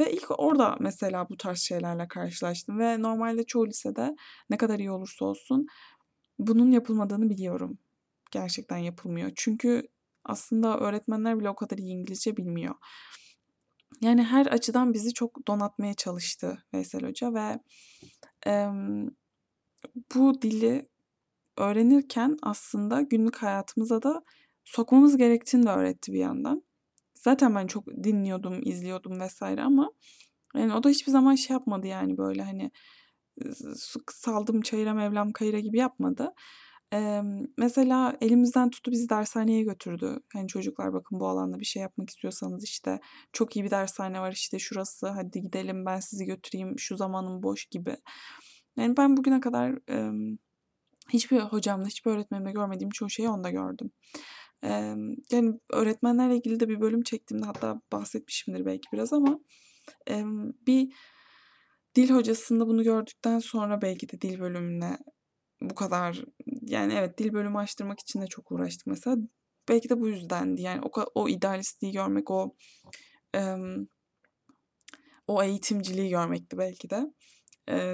Ve 0.00 0.12
ilk 0.12 0.40
orada 0.40 0.76
mesela 0.80 1.28
bu 1.28 1.36
tarz 1.36 1.58
şeylerle 1.58 2.08
karşılaştım 2.08 2.78
ve 2.78 3.02
normalde 3.02 3.44
çoğu 3.44 3.66
lisede 3.66 4.16
ne 4.50 4.56
kadar 4.56 4.78
iyi 4.78 4.90
olursa 4.90 5.24
olsun 5.24 5.66
bunun 6.38 6.70
yapılmadığını 6.70 7.30
biliyorum. 7.30 7.78
Gerçekten 8.30 8.76
yapılmıyor. 8.76 9.30
Çünkü 9.36 9.82
aslında 10.24 10.78
öğretmenler 10.78 11.40
bile 11.40 11.50
o 11.50 11.54
kadar 11.54 11.78
iyi 11.78 11.92
İngilizce 11.92 12.36
bilmiyor. 12.36 12.74
Yani 14.00 14.22
her 14.22 14.46
açıdan 14.46 14.94
bizi 14.94 15.14
çok 15.14 15.46
donatmaya 15.48 15.94
çalıştı 15.94 16.64
Veysel 16.74 17.02
Hoca 17.02 17.34
ve 17.34 17.58
e, 18.46 18.68
bu 20.14 20.42
dili 20.42 20.88
öğrenirken 21.58 22.36
aslında 22.42 23.02
günlük 23.02 23.36
hayatımıza 23.36 24.02
da 24.02 24.22
sokmamız 24.64 25.16
gerektiğini 25.16 25.66
de 25.66 25.70
öğretti 25.70 26.12
bir 26.12 26.18
yandan. 26.18 26.62
Zaten 27.14 27.54
ben 27.54 27.66
çok 27.66 27.86
dinliyordum, 27.86 28.60
izliyordum 28.62 29.20
vesaire 29.20 29.62
ama 29.62 29.90
yani 30.56 30.74
o 30.74 30.82
da 30.82 30.88
hiçbir 30.88 31.12
zaman 31.12 31.34
şey 31.34 31.54
yapmadı 31.54 31.86
yani 31.86 32.18
böyle 32.18 32.42
hani 32.42 32.70
saldım 34.10 34.60
çayıra 34.60 34.94
mevlam 34.94 35.32
kayıra 35.32 35.60
gibi 35.60 35.78
yapmadı. 35.78 36.34
Ee, 36.92 37.22
mesela 37.58 38.16
elimizden 38.20 38.70
tuttu 38.70 38.90
bizi 38.90 39.08
dershaneye 39.08 39.62
götürdü. 39.62 40.20
Hani 40.32 40.48
çocuklar 40.48 40.92
bakın 40.92 41.20
bu 41.20 41.28
alanda 41.28 41.60
bir 41.60 41.64
şey 41.64 41.82
yapmak 41.82 42.10
istiyorsanız 42.10 42.64
işte 42.64 43.00
çok 43.32 43.56
iyi 43.56 43.64
bir 43.64 43.70
dershane 43.70 44.20
var 44.20 44.32
işte 44.32 44.58
şurası 44.58 45.08
hadi 45.08 45.42
gidelim 45.42 45.86
ben 45.86 46.00
sizi 46.00 46.24
götüreyim 46.24 46.78
şu 46.78 46.96
zamanım 46.96 47.42
boş 47.42 47.66
gibi. 47.66 47.96
Yani 48.76 48.96
ben 48.96 49.16
bugüne 49.16 49.40
kadar 49.40 49.90
e, 49.90 50.12
hiçbir 51.12 51.40
hocamda 51.40 51.86
hiçbir 51.86 52.10
öğretmenimde 52.10 52.52
görmediğim 52.52 52.90
çoğu 52.90 53.10
şeyi 53.10 53.28
onda 53.28 53.50
gördüm. 53.50 53.90
E, 54.64 54.94
yani 55.30 55.60
öğretmenlerle 55.72 56.36
ilgili 56.36 56.60
de 56.60 56.68
bir 56.68 56.80
bölüm 56.80 57.02
çektiğimde 57.02 57.46
hatta 57.46 57.80
bahsetmişimdir 57.92 58.66
belki 58.66 58.88
biraz 58.92 59.12
ama 59.12 59.38
bir 60.66 60.92
dil 61.94 62.10
hocasında 62.10 62.66
bunu 62.66 62.82
gördükten 62.82 63.38
sonra 63.38 63.82
belki 63.82 64.08
de 64.08 64.20
dil 64.20 64.40
bölümüne 64.40 64.98
bu 65.60 65.74
kadar 65.74 66.24
yani 66.62 66.92
evet 66.92 67.18
dil 67.18 67.32
bölümü 67.32 67.58
açtırmak 67.58 68.00
için 68.00 68.22
de 68.22 68.26
çok 68.26 68.52
uğraştık 68.52 68.86
mesela. 68.86 69.16
Belki 69.68 69.88
de 69.88 70.00
bu 70.00 70.08
yüzdendi. 70.08 70.62
Yani 70.62 70.80
o, 70.82 71.04
o 71.14 71.28
idealistliği 71.28 71.92
görmek, 71.92 72.30
o 72.30 72.56
o 75.26 75.42
eğitimciliği 75.42 76.10
görmekti 76.10 76.58
belki 76.58 76.90
de. 76.90 77.06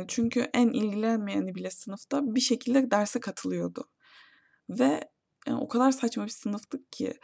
Çünkü 0.08 0.40
en 0.54 0.68
ilgilenmeyeni 0.68 1.54
bile 1.54 1.70
sınıfta 1.70 2.34
bir 2.34 2.40
şekilde 2.40 2.90
derse 2.90 3.20
katılıyordu. 3.20 3.84
Ve 4.68 5.00
o 5.50 5.68
kadar 5.68 5.92
saçma 5.92 6.24
bir 6.24 6.30
sınıftık 6.30 6.92
ki 6.92 7.14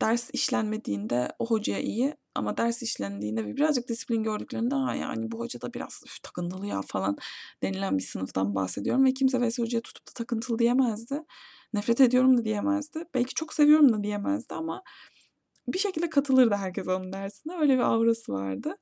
ders 0.00 0.30
işlenmediğinde 0.32 1.28
o 1.38 1.46
hocaya 1.46 1.80
iyi 1.80 2.14
ama 2.34 2.56
ders 2.56 2.82
işlendiğinde 2.82 3.46
birazcık 3.56 3.88
disiplin 3.88 4.22
gördüklerinde 4.22 4.74
ha 4.74 4.94
yani 4.94 5.32
bu 5.32 5.38
hoca 5.38 5.60
da 5.60 5.74
biraz 5.74 6.00
üf, 6.06 6.22
takıntılı 6.22 6.66
ya 6.66 6.80
falan 6.86 7.16
denilen 7.62 7.98
bir 7.98 8.02
sınıftan 8.02 8.54
bahsediyorum 8.54 9.04
ve 9.04 9.14
kimse 9.14 9.40
Veysel 9.40 9.64
Hoca'ya 9.64 9.82
tutup 9.82 10.08
da 10.08 10.12
takıntılı 10.14 10.58
diyemezdi. 10.58 11.22
Nefret 11.72 12.00
ediyorum 12.00 12.38
da 12.38 12.44
diyemezdi. 12.44 13.04
Belki 13.14 13.34
çok 13.34 13.54
seviyorum 13.54 13.92
da 13.92 14.02
diyemezdi 14.02 14.54
ama 14.54 14.82
bir 15.68 15.78
şekilde 15.78 16.10
katılırdı 16.10 16.54
herkes 16.54 16.88
onun 16.88 17.12
dersine. 17.12 17.56
Öyle 17.60 17.74
bir 17.74 17.82
aurası 17.82 18.32
vardı. 18.32 18.76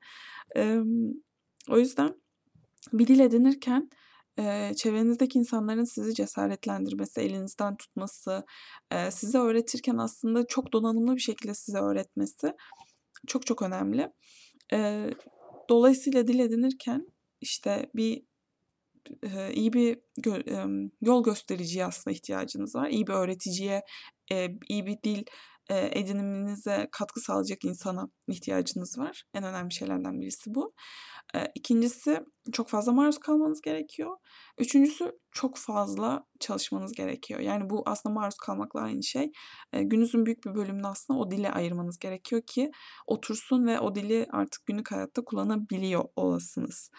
Ee, 0.57 0.79
o 1.71 1.79
yüzden 1.79 2.15
bir 2.93 3.07
dil 3.07 3.21
edinirken 3.21 3.91
e, 4.39 4.75
çevrenizdeki 4.77 5.39
insanların 5.39 5.85
sizi 5.85 6.15
cesaretlendirmesi, 6.15 7.21
elinizden 7.21 7.77
tutması, 7.77 8.45
e, 8.91 9.11
size 9.11 9.39
öğretirken 9.39 9.97
aslında 9.97 10.47
çok 10.47 10.73
donanımlı 10.73 11.17
bir 11.17 11.21
şekilde 11.21 11.55
size 11.55 11.79
öğretmesi 11.79 12.53
çok 13.27 13.47
çok 13.47 13.63
önemli. 13.63 14.13
E, 14.73 15.11
dolayısıyla 15.69 16.27
dil 16.27 16.39
edinirken 16.39 17.07
işte 17.41 17.91
bir 17.95 18.23
iyi 19.55 19.73
bir 19.73 19.99
yol 21.01 21.25
göstericiye 21.25 21.85
aslında 21.85 22.15
ihtiyacınız 22.15 22.75
var. 22.75 22.89
İyi 22.89 23.07
bir 23.07 23.13
öğreticiye, 23.13 23.83
iyi 24.69 24.87
bir 24.87 25.03
dil 25.05 25.25
e, 25.71 26.01
ediniminize 26.01 26.89
katkı 26.93 27.21
sağlayacak 27.21 27.65
insana 27.65 28.09
ihtiyacınız 28.29 28.99
var. 28.99 29.25
En 29.35 29.45
önemli 29.45 29.75
şeylerden 29.75 30.21
birisi 30.21 30.55
bu. 30.55 30.75
E, 31.35 31.47
ikincisi 31.55 32.21
çok 32.53 32.69
fazla 32.69 32.93
maruz 32.93 33.19
kalmanız 33.19 33.61
gerekiyor. 33.61 34.17
Üçüncüsü 34.59 35.13
çok 35.33 35.59
fazla 35.59 36.27
çalışmanız 36.41 36.93
gerekiyor. 36.93 37.41
Yani 37.41 37.71
bu 37.71 37.83
aslında 37.87 38.15
maruz 38.15 38.37
kalmakla 38.37 38.81
aynı 38.81 39.03
şey. 39.03 39.33
E, 39.73 39.83
gününüzün 39.83 40.27
büyük 40.27 40.45
bir 40.45 40.55
bölümünü 40.55 40.87
aslında 40.87 41.19
o 41.19 41.31
dile 41.31 41.53
ayırmanız 41.53 41.99
gerekiyor 41.99 42.43
ki 42.47 42.71
otursun 43.07 43.67
ve 43.67 43.81
o 43.81 43.95
dili 43.95 44.27
artık 44.31 44.67
günlük 44.67 44.93
hayatta 44.93 45.25
kullanabiliyor 45.25 46.05
olasınız. 46.17 46.91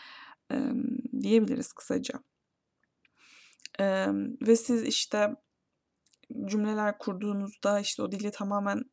Diyebiliriz 1.21 1.73
kısaca. 1.73 2.19
Ve 4.41 4.55
siz 4.55 4.83
işte 4.83 5.35
cümleler 6.45 6.97
kurduğunuzda 6.97 7.79
işte 7.79 8.03
o 8.03 8.11
dili 8.11 8.31
tamamen 8.31 8.83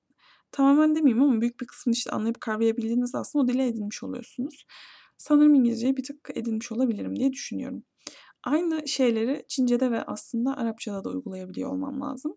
tamamen 0.53 0.95
demeyeyim 0.95 1.23
ama 1.23 1.41
büyük 1.41 1.61
bir 1.61 1.67
kısmını 1.67 1.95
işte 1.95 2.11
anlayıp 2.11 2.41
kavrayabildiğiniz 2.41 3.15
aslında 3.15 3.45
o 3.45 3.49
dile 3.49 3.67
edinmiş 3.67 4.03
oluyorsunuz. 4.03 4.67
Sanırım 5.19 5.55
İngilizceyi 5.55 5.97
bir 5.97 6.05
tık 6.05 6.31
edinmiş 6.35 6.73
olabilirim 6.73 7.17
diye 7.17 7.33
düşünüyorum. 7.33 7.85
Aynı 8.45 8.89
şeyleri 8.89 9.45
Çince'de 9.49 9.91
ve 9.91 10.03
aslında 10.05 10.57
Arapça'da 10.57 11.05
da 11.05 11.09
uygulayabiliyor 11.11 11.71
olmam 11.71 12.01
lazım. 12.01 12.37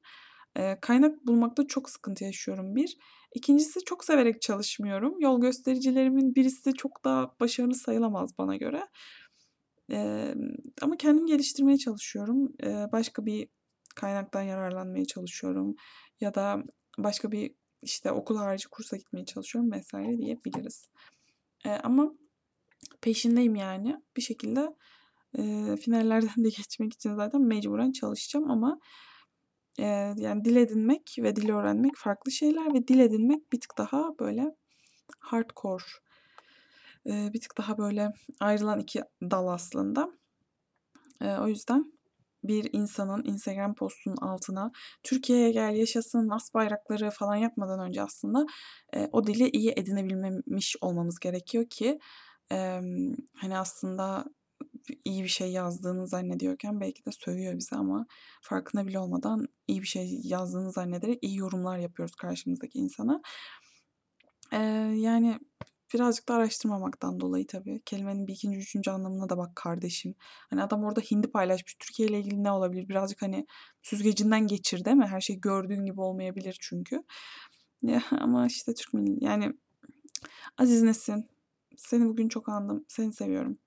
Eee, 0.58 0.78
kaynak 0.82 1.28
bulmakta 1.28 1.68
çok 1.68 1.90
sıkıntı 1.90 2.24
yaşıyorum 2.24 2.76
bir. 2.76 2.98
İkincisi 3.36 3.80
çok 3.86 4.06
severek 4.06 4.42
çalışmıyorum. 4.42 5.20
Yol 5.20 5.42
göstericilerimin 5.42 6.36
birisi 6.36 6.74
çok 6.74 7.06
da 7.06 7.36
başarılı 7.40 7.76
sayılamaz 7.76 8.38
bana 8.38 8.56
göre. 8.56 8.88
Emm, 9.90 10.52
ama 10.82 10.98
kendimi 10.98 11.28
geliştirmeye 11.28 11.78
çalışıyorum. 11.78 12.54
Eee, 12.64 12.88
başka 12.92 13.26
bir 13.26 13.50
kaynaktan 13.96 14.42
yararlanmaya 14.42 15.06
çalışıyorum 15.06 15.76
ya 16.22 16.36
da 16.36 16.64
başka 16.98 17.32
bir, 17.32 17.56
işte, 17.82 18.12
okul 18.12 18.38
harici 18.38 18.68
kursa 18.70 18.98
gitmeye 18.98 19.26
çalışıyorum 19.26 19.72
vs. 19.72 20.18
diyebiliriz. 20.18 20.90
Eee, 21.66 21.80
ama 21.84 22.14
peşindeyim 23.02 23.56
yani. 23.56 23.98
Bir 24.18 24.22
şekilde, 24.22 24.76
eee, 25.38 25.78
finallerden 25.78 26.46
de 26.46 26.50
geçmek 26.58 26.94
için 26.94 27.16
zaten 27.16 27.42
mecburen 27.42 27.92
çalışacağım 27.92 28.52
ama, 28.52 28.80
eee, 29.80 30.14
yani 30.18 30.46
dil 30.46 30.56
edinmek 30.56 31.16
ve 31.20 31.36
dil 31.36 31.50
öğrenmek 31.52 31.92
farklı 31.98 32.32
şeyler 32.32 32.74
ve 32.74 32.88
dil 32.88 33.00
edinmek 33.00 33.54
bir 33.54 33.62
tık 33.62 33.78
daha 33.78 34.20
böyle 34.20 34.56
hardcore, 35.20 35.84
eee, 37.06 37.30
bir 37.34 37.42
tık 37.42 37.58
daha 37.58 37.78
böyle 37.78 38.12
ayrılan 38.40 38.80
2 38.80 39.02
dal 39.32 39.48
aslında. 39.48 40.12
Eee, 41.22 41.38
o 41.40 41.48
yüzden 41.48 41.94
bir 42.48 42.70
insanın 42.74 43.24
Instagram 43.26 43.76
postunun 43.76 44.18
altına 44.18 44.72
"Türkiye'ye 45.04 45.52
gel, 45.52 45.76
yaşasın, 45.76 46.30
as 46.30 46.54
bayrakları." 46.54 47.10
falan 47.12 47.36
yapmadan 47.36 47.80
önce 47.80 48.02
aslında, 48.04 48.46
eee, 48.96 49.10
o 49.12 49.28
dili 49.28 49.50
iyi 49.50 49.74
edinebilmemiş 49.78 50.76
olmamız 50.82 51.20
gerekiyor 51.20 51.66
ki, 51.70 52.00
emm, 52.52 53.16
hani, 53.36 53.58
aslında 53.58 54.26
iyi 55.06 55.24
bir 55.24 55.28
şey 55.30 55.52
yazdığını 55.52 56.08
zannediyorken 56.08 56.82
belki 56.82 57.06
de 57.06 57.12
sövüyor 57.12 57.58
bizi 57.58 57.76
ama 57.76 58.06
farkında 58.42 58.88
bile 58.88 59.00
olmadan 59.00 59.48
iyi 59.68 59.82
bir 59.82 59.88
şey 59.88 60.20
yazdığını 60.24 60.72
zannederek 60.72 61.20
iyi 61.24 61.38
yorumlar 61.38 61.78
yapıyoruz 61.80 62.16
karşımızdaki 62.16 62.80
insana. 62.80 63.22
Eee, 64.54 64.60
yani 64.98 65.40
birazcık 65.94 66.28
da 66.30 66.34
araştırmamaktan 66.36 67.20
dolayı 67.20 67.48
tabii. 67.48 67.82
Kelimenin 67.86 68.28
bir 68.28 68.34
2'nci 68.34 68.58
3'üncü 68.58 68.92
anlamına 68.92 69.30
da 69.30 69.38
bak 69.38 69.56
kardeşim. 69.56 70.16
Hani, 70.50 70.64
adam 70.64 70.84
orada 70.84 71.02
hindi 71.02 71.32
paylaşmış. 71.32 71.76
Türkiye 71.80 72.10
ile 72.10 72.20
ilgili 72.20 72.44
ne 72.44 72.52
olabilir? 72.52 72.90
Birazcık, 72.90 73.22
hani, 73.22 73.46
süzgecinden 73.82 74.48
geçir 74.48 74.86
değil 74.86 74.98
mi? 74.98 75.08
Her 75.08 75.22
şey 75.22 75.40
gördüğün 75.40 75.86
gibi 75.86 76.02
olmayabilir 76.02 76.58
çünkü. 76.62 77.04
Ya, 77.82 78.04
ama 78.22 78.48
işte 78.48 78.74
Türk 78.74 78.94
milli 78.94 79.24
yani 79.26 79.54
Aziz 80.58 80.82
Nesin, 80.84 81.30
seni 81.78 82.06
bugün 82.06 82.30
çok 82.30 82.50
andım, 82.50 82.86
seni 82.88 83.14
seviyorum. 83.14 83.58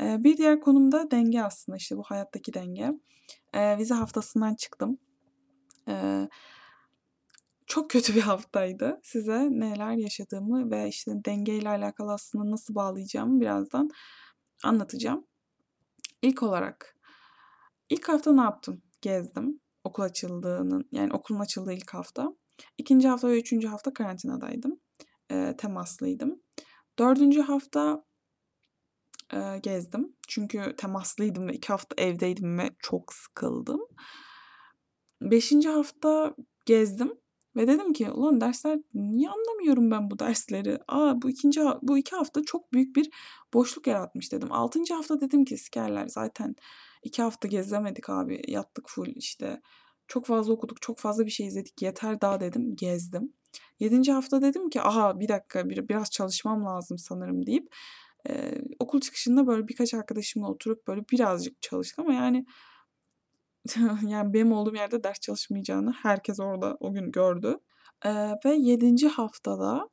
Eee, 0.00 0.16
bir 0.20 0.36
diğer 0.36 0.60
konum 0.60 0.92
da 0.92 1.10
denge 1.10 1.42
aslında, 1.42 1.76
işte, 1.76 1.96
bu 1.96 2.02
hayattaki 2.02 2.54
denge. 2.54 2.92
Eee, 3.54 3.78
vize 3.78 3.94
haftasından 3.94 4.54
çıktım. 4.54 4.98
Eee, 5.88 6.28
çok 7.70 7.90
kötü 7.90 8.16
bir 8.16 8.22
haftaydı. 8.22 9.00
Size 9.04 9.48
neler 9.52 9.92
yaşadığımı 9.92 10.72
ve, 10.72 10.88
işte, 10.88 11.12
dengeyle 11.26 11.70
alakalı 11.70 12.12
aslında 12.12 12.52
nasıl 12.52 12.76
bağlayacağımı 12.76 13.40
birazdan 13.42 13.90
anlatacağım. 14.64 15.26
İlk 16.22 16.44
olarak, 16.44 16.96
ilk 17.90 18.08
hafta 18.08 18.32
ne 18.34 18.42
yaptım? 18.42 18.82
Gezdim. 19.02 19.60
Okul 19.84 20.02
açıldığının, 20.04 20.88
yani 20.92 21.12
okulun 21.14 21.40
açıldığı 21.40 21.72
ilk 21.74 21.94
hafta. 21.94 22.28
2. 22.78 23.08
hafta 23.08 23.28
ve 23.28 23.40
3. 23.40 23.68
hafta 23.68 23.94
karantinadaydım. 23.94 24.80
Eee, 25.32 25.56
temaslıydım. 25.58 26.42
4. 26.98 27.42
hafta, 27.42 28.04
eee, 29.34 29.58
gezdim. 29.62 30.16
Çünkü 30.28 30.74
temaslıydım 30.78 31.48
ve 31.48 31.54
2 31.54 31.68
hafta 31.68 32.02
evdeydim 32.04 32.58
ve 32.58 32.70
çok 32.80 33.14
sıkıldım. 33.14 33.80
5. 35.22 35.68
hafta 35.68 36.34
gezdim 36.66 37.12
ve 37.56 37.66
dedim 37.66 37.92
ki 37.92 38.10
ulan 38.10 38.40
dersler 38.40 38.78
niye 38.94 39.28
anlamıyorum 39.30 39.90
ben 39.90 40.10
bu 40.10 40.18
dersleri? 40.18 40.78
A, 40.88 41.22
bu 41.22 41.30
2. 41.30 41.60
ha 41.60 41.78
bu 41.82 41.98
2 41.98 42.16
hafta 42.16 42.44
çok 42.44 42.72
büyük 42.72 42.96
bir 42.96 43.10
boşluk 43.54 43.86
yaratmış 43.86 44.32
dedim. 44.32 44.52
6. 44.52 44.94
hafta 44.94 45.20
dedim 45.20 45.44
ki 45.44 45.56
sikerler 45.56 46.06
zaten 46.08 46.54
2 47.02 47.22
hafta 47.22 47.48
gezemedik 47.48 48.10
abi. 48.10 48.42
Yattık 48.48 48.88
full 48.88 49.12
işte. 49.16 49.60
Çok 50.08 50.26
fazla 50.26 50.52
okuduk, 50.52 50.82
çok 50.82 50.98
fazla 50.98 51.26
bir 51.26 51.30
şey 51.30 51.46
izledik. 51.46 51.82
Yeter 51.82 52.20
daha 52.20 52.40
dedim. 52.40 52.76
Gezdim. 52.76 53.32
7. 53.80 54.12
hafta 54.12 54.42
dedim 54.42 54.70
ki 54.70 54.82
aha 54.82 55.20
bir 55.20 55.28
dakika 55.28 55.68
bir, 55.70 55.88
biraz 55.88 56.10
çalışmam 56.10 56.64
lazım 56.64 56.98
sanırım 56.98 57.46
deyip 57.46 57.74
eee, 58.28 58.62
okul 58.78 59.00
çıkışında 59.00 59.46
böyle 59.46 59.68
birkaç 59.68 59.94
arkadaşımla 59.94 60.48
oturup 60.48 60.86
böyle 60.88 61.00
birazcık 61.12 61.62
çalıştık 61.62 61.98
ama 61.98 62.14
yani 62.14 62.46
yani 64.06 64.34
benim 64.34 64.52
olduğum 64.52 64.74
yerde 64.74 65.04
ders 65.04 65.20
çalışmayacağını 65.20 65.92
herkes 65.92 66.40
orada 66.40 66.76
o 66.80 66.92
gün 66.92 67.12
gördü. 67.12 67.58
Eee, 68.04 68.34
ve 68.44 68.54
7. 68.54 69.08
haftada 69.08 69.88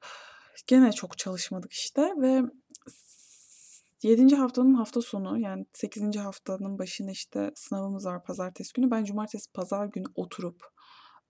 gene 0.66 0.92
çok 0.92 1.18
çalışmadık 1.18 1.72
işte 1.72 2.02
ve 2.20 2.42
s 2.88 4.08
7. 4.08 4.36
haftanın 4.36 4.74
hafta 4.74 5.00
sonu 5.02 5.38
yani 5.38 5.66
8. 5.72 6.20
haftanın 6.20 6.78
başında 6.78 7.10
işte 7.10 7.52
sınavımız 7.54 8.06
var 8.06 8.24
pazartesi 8.24 8.72
günü. 8.72 8.90
Ben 8.90 9.04
cumartesi, 9.04 9.52
pazar 9.52 9.86
günü 9.86 10.06
oturup 10.14 10.62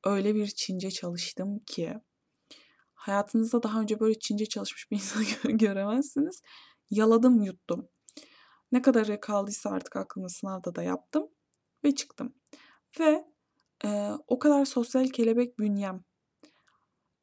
öyle 0.04 0.34
bir 0.34 0.46
Çince 0.46 0.90
çalıştım 0.90 1.58
ki 1.58 1.94
hayatınızda 2.94 3.62
daha 3.62 3.80
önce 3.80 4.00
böyle 4.00 4.18
Çince 4.18 4.46
çalışmış 4.46 4.90
bir 4.90 4.96
insanı 4.96 5.24
göremezsiniz. 5.56 6.42
Yaladım, 6.90 7.42
yuttum. 7.42 7.88
Ne 8.72 8.82
kadarı 8.82 9.20
kaldıysa 9.20 9.70
artık 9.70 9.96
aklımda 9.96 10.28
sınavda 10.28 10.74
da 10.74 10.82
yaptım 10.82 11.28
ve 11.84 11.94
çıktım. 11.94 12.34
Ve, 13.00 13.24
eee, 13.84 14.12
o 14.28 14.38
kadar 14.38 14.64
sosyal 14.64 15.08
kelebek 15.08 15.58
bünyem, 15.58 16.04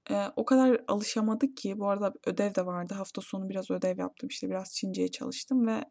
eee, 0.10 0.32
o 0.36 0.46
kadar 0.46 0.82
alışamadı 0.88 1.56
ki 1.56 1.80
bu 1.80 1.90
arada 1.90 2.14
ödev 2.26 2.56
de 2.56 2.66
vardı. 2.66 2.94
Hafta 2.94 3.22
sonu 3.22 3.50
biraz 3.50 3.72
ödev 3.72 3.98
yaptım, 4.00 4.30
işte, 4.30 4.50
biraz 4.50 4.74
Çinceye 4.76 5.12
çalıştım 5.12 5.68
ve 5.68 5.84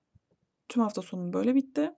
tüm 0.68 0.82
hafta 0.82 1.02
sonum 1.02 1.32
böyle 1.32 1.54
bitti. 1.54 1.92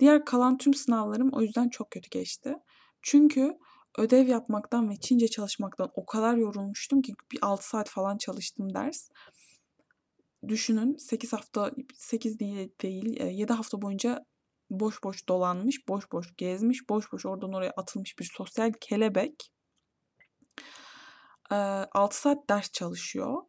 Diğer 0.00 0.24
kalan 0.24 0.58
tüm 0.58 0.74
sınavlarım 0.74 1.30
o 1.32 1.42
yüzden 1.42 1.68
çok 1.68 1.90
kötü 1.90 2.10
geçti. 2.10 2.54
Çünkü 3.02 3.58
ödev 3.98 4.28
yapmaktan 4.28 4.90
ve 4.90 4.96
Çince 5.00 5.28
çalışmaktan 5.28 5.90
o 5.94 6.06
kadar 6.06 6.36
yorulmuştum 6.36 7.02
ki 7.02 7.14
bir 7.32 7.38
6 7.42 7.68
saat 7.68 7.90
falan 7.90 8.18
çalıştım 8.18 8.74
ders. 8.74 9.08
Düşünün 10.48 10.96
8 10.96 11.32
hafta, 11.32 11.70
8 11.94 12.38
değil, 12.40 12.68
değil, 12.82 13.16
eee, 13.20 13.26
7 13.32 13.52
hafta 13.52 13.82
boyunca 13.82 14.24
boş 14.70 15.04
boş 15.04 15.28
dolanmış, 15.28 15.88
boş 15.88 16.12
boş 16.12 16.36
gezmiş, 16.36 16.88
boş 16.88 17.12
boş 17.12 17.26
oradan 17.26 17.52
oraya 17.52 17.70
atılmış 17.76 18.18
bir 18.18 18.30
sosyal 18.36 18.72
kelebek. 18.80 19.50
Eee, 21.52 21.86
6 21.92 22.16
saat 22.20 22.48
ders 22.50 22.72
çalışıyor 22.72 23.42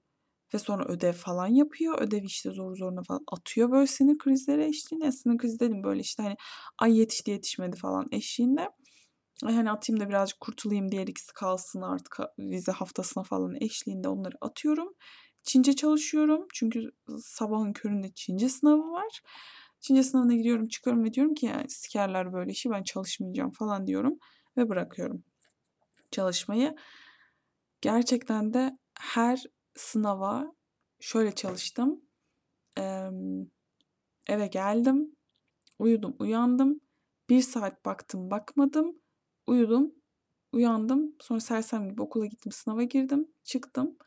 ve 0.54 0.60
sonra 0.60 0.86
ödev 0.86 1.14
falan 1.14 1.48
yapıyor. 1.48 2.02
Ödevi, 2.02 2.26
işte, 2.26 2.52
zoru 2.52 2.76
zoruna 2.76 3.04
falan 3.04 3.22
atıyor 3.32 3.72
böyle 3.72 3.88
sinir 3.88 4.18
krizleri 4.18 4.64
eşliğinde. 4.66 5.12
Sinir 5.12 5.38
krizi 5.38 5.60
dedim 5.60 5.84
böyle, 5.84 6.02
işte, 6.02 6.24
hani, 6.24 6.36
ay 6.80 6.98
yetişti 7.00 7.32
yetişmedi 7.32 7.78
falan 7.78 8.08
eşliğinde. 8.12 8.70
Hani, 9.44 9.72
atayım 9.72 10.00
da 10.02 10.10
birazcık 10.10 10.40
kurtulayım, 10.40 10.92
diğer 10.92 11.08
ikisi 11.08 11.34
kalsın 11.34 11.82
artık 11.82 12.20
vize 12.40 12.72
haftasına 12.72 13.24
falan 13.24 13.56
eşliğinde 13.62 14.10
onları 14.10 14.36
atıyorum. 14.42 14.94
Çince 15.46 15.74
çalışıyorum 15.76 16.48
çünkü 16.54 16.92
sabahın 17.20 17.74
köründe 17.74 18.12
Çince 18.16 18.50
sınavı 18.50 18.92
var. 18.92 19.22
Çince 19.80 20.04
sınavına 20.04 20.34
giriyorum, 20.34 20.68
çıkıyorum 20.68 21.04
ve 21.04 21.14
diyorum 21.14 21.34
ki 21.34 21.46
yani 21.46 21.70
sikerler 21.70 22.34
böyle 22.34 22.52
işi 22.52 22.72
ben 22.72 22.84
çalışmayacağım 22.84 23.52
falan 23.52 23.88
diyorum 23.88 24.20
ve 24.58 24.70
bırakıyorum 24.70 25.24
çalışmayı. 26.12 26.76
Gerçekten 27.82 28.54
de 28.54 28.78
her 29.00 29.44
sınava 29.76 30.56
şöyle 31.00 31.32
çalıştım. 31.36 32.02
Emm, 32.78 33.48
eve 34.28 34.48
geldim, 34.48 35.16
uyudum, 35.80 36.16
uyandım. 36.20 36.82
1 37.30 37.42
saat 37.42 37.86
baktım, 37.86 38.32
bakmadım, 38.32 38.96
uyudum, 39.48 39.96
uyandım. 40.54 41.16
Sonra 41.22 41.40
sersem 41.40 41.90
gibi 41.90 42.02
okula 42.02 42.26
gittim, 42.26 42.52
sınava 42.52 42.84
girdim, 42.84 43.28
çıktım. 43.44 43.98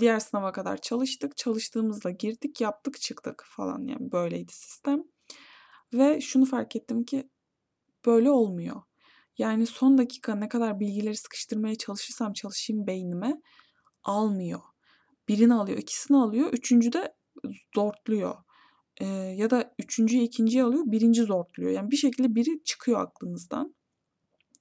Diğer 0.00 0.20
sınava 0.20 0.52
kadar 0.52 0.76
çalıştık. 0.76 1.36
Çalıştığımızla 1.36 2.10
girdik, 2.10 2.60
yaptık, 2.60 3.00
çıktık 3.00 3.44
falan 3.48 3.86
yani 3.86 4.12
böyleydi 4.12 4.52
sistem. 4.52 5.04
Ve 5.94 6.20
şunu 6.20 6.46
fark 6.46 6.76
ettim 6.76 7.04
ki 7.04 7.30
böyle 8.06 8.30
olmuyor. 8.30 8.82
Yani 9.38 9.66
son 9.66 9.98
dakika 9.98 10.36
ne 10.36 10.48
kadar 10.48 10.80
bilgileri 10.80 11.16
sıkıştırmaya 11.16 11.76
çalışırsam 11.76 12.32
çalışayım 12.32 12.86
beynime 12.86 13.40
almıyor. 14.04 14.60
Birini 15.28 15.54
alıyor, 15.54 15.78
ikisini 15.78 16.18
alıyor, 16.18 16.52
üçüncüde 16.52 17.14
zortluyor. 17.76 18.36
Eee, 19.00 19.08
ya 19.08 19.50
da 19.50 19.74
üçüncüyü 19.80 20.22
ikinciyi 20.24 20.64
alıyor, 20.64 20.84
birinci 20.86 21.22
zortluyor. 21.22 21.72
Yani 21.72 21.92
bir 21.92 21.98
şekilde 21.98 22.36
biri 22.36 22.64
çıkıyor 22.64 23.00
aklınızdan. 23.00 23.75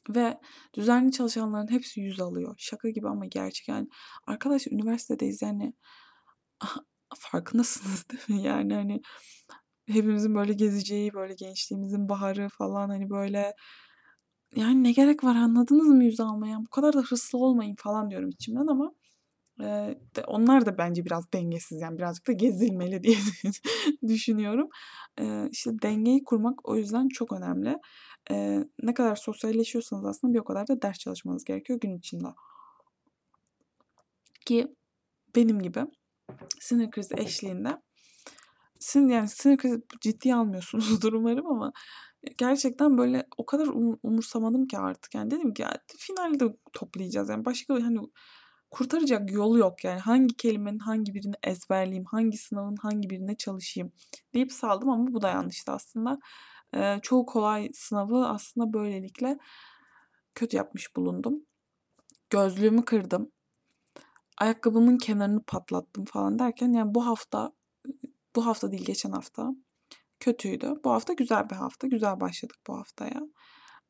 Ve 0.09 0.39
düzenli 0.73 1.11
çalışanların 1.11 1.71
hepsi 1.71 2.01
100 2.01 2.19
alıyor. 2.21 2.55
Şaka 2.57 2.89
gibi 2.89 3.09
ama 3.09 3.25
gerçek 3.25 3.67
yani. 3.67 3.87
Arkadaşlar 4.27 4.71
üniversitedeyiz 4.71 5.41
yani 5.41 5.73
farkındasınız 7.17 8.05
değil 8.09 8.39
mi? 8.41 8.47
Yani, 8.47 8.73
hani, 8.73 9.01
hepimizin 9.87 10.35
böyle 10.35 10.53
gezeceği, 10.53 11.13
böyle 11.13 11.33
gençliğimizin 11.33 12.09
baharı 12.09 12.49
falan, 12.49 12.89
hani, 12.89 13.09
böyle 13.09 13.53
yani 14.55 14.83
ne 14.83 14.91
gerek 14.91 15.23
var 15.23 15.35
anladınız 15.35 15.87
mı 15.87 16.03
yüz 16.03 16.19
almaya? 16.19 16.59
Bu 16.59 16.69
kadar 16.69 16.93
da 16.93 17.01
hırslı 17.01 17.39
olmayın 17.39 17.75
falan 17.79 18.09
diyorum 18.09 18.29
içimden 18.29 18.67
ama 18.67 18.91
e, 19.61 19.65
de, 20.15 20.23
onlar 20.27 20.65
da 20.65 20.77
bence 20.77 21.05
biraz 21.05 21.33
dengesiz 21.33 21.81
yani 21.81 21.97
birazcık 21.97 22.27
da 22.27 22.31
gezilmeli 22.31 23.03
diye 23.03 23.17
düşünüyorum. 24.07 24.69
E, 25.19 25.49
işte 25.51 25.71
dengeyi 25.81 26.23
kurmak 26.23 26.69
o 26.69 26.75
yüzden 26.77 27.07
çok 27.07 27.31
önemli. 27.33 27.77
E, 28.31 28.63
ne 28.83 28.93
kadar 28.93 29.15
sosyalleşiyorsanız 29.15 30.05
aslında 30.05 30.33
bir 30.33 30.39
o 30.39 30.43
kadar 30.43 30.67
da 30.67 30.81
ders 30.81 30.97
çalışmanız 30.99 31.43
gerekiyor 31.43 31.79
gün 31.79 31.97
içinde. 31.97 32.27
Ki 34.45 34.75
benim 35.35 35.59
gibi 35.59 35.79
sinir 36.59 36.91
krizi 36.91 37.15
eşliğinde 37.17 37.81
sin 38.79 39.07
yani 39.07 39.29
sinir 39.29 39.57
krizi 39.57 39.81
ciddiye 40.01 40.35
almıyorsunuzdur 40.35 41.13
umarım 41.19 41.47
ama 41.47 41.73
gerçekten 42.38 42.97
böyle 42.97 43.27
o 43.38 43.45
kadar 43.45 43.67
um, 43.67 43.99
umursamadım 44.03 44.67
ki 44.67 44.77
artık. 44.77 45.15
Yani 45.15 45.31
dedim 45.31 45.53
ki 45.53 45.61
ya 45.61 45.77
finalde 45.97 46.57
toplayacağız. 46.73 47.29
Yani 47.29 47.45
başka 47.45 47.73
hani 47.73 47.99
kurtaracak 48.71 49.31
yolu 49.31 49.57
yok 49.57 49.83
yani 49.83 49.99
hangi 49.99 50.35
kelimenin 50.35 50.79
hangi 50.79 51.13
birini 51.13 51.35
ezberleyeyim, 51.43 52.05
hangi 52.05 52.38
sınavın 52.38 52.75
hangi 52.75 53.09
birine 53.09 53.38
çalışayım 53.38 53.91
deyip 54.33 54.51
saldım 54.51 54.89
ama 54.89 55.13
bu 55.13 55.21
da 55.21 55.29
yanlıştı 55.29 55.71
aslında. 55.71 56.19
Ee, 56.75 56.99
çoğu 57.01 57.25
kolay 57.25 57.69
sınavı 57.73 58.27
aslında 58.27 58.73
böylelikle 58.73 59.38
kötü 60.35 60.57
yapmış 60.57 60.95
bulundum. 60.95 61.45
Gözlüğümü 62.29 62.85
kırdım. 62.85 63.31
Ayakkabımın 64.38 64.97
kenarını 64.97 65.43
patlattım 65.43 66.05
falan 66.05 66.39
derken 66.39 66.73
yani 66.73 66.95
bu 66.95 67.05
hafta 67.05 67.51
bu 68.35 68.45
hafta 68.45 68.71
değil 68.71 68.85
geçen 68.85 69.11
hafta 69.11 69.51
kötüydü. 70.19 70.73
Bu 70.83 70.91
hafta 70.91 71.13
güzel 71.13 71.49
bir 71.49 71.55
hafta. 71.55 71.88
Güzel 71.88 72.19
başladık 72.19 72.57
bu 72.67 72.77
haftaya. 72.77 73.21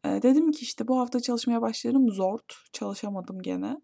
Ee, 0.06 0.22
dedim 0.22 0.52
ki 0.52 0.62
işte 0.62 0.88
bu 0.88 1.00
hafta 1.00 1.20
çalışmaya 1.20 1.62
başlarım 1.62 2.10
zor. 2.12 2.40
Çalışamadım 2.74 3.42
gene. 3.42 3.78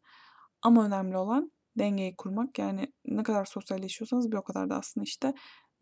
Ama 0.62 0.86
önemli 0.86 1.18
olan 1.18 1.52
dengeyi 1.78 2.16
kurmak. 2.16 2.60
Yani 2.60 2.94
ne 3.06 3.24
kadar 3.24 3.46
sosyalleşiyorsanız 3.46 4.32
bir 4.32 4.38
o 4.38 4.44
kadar 4.44 4.70
da 4.70 4.78
aslında 4.78 5.04
işte 5.04 5.34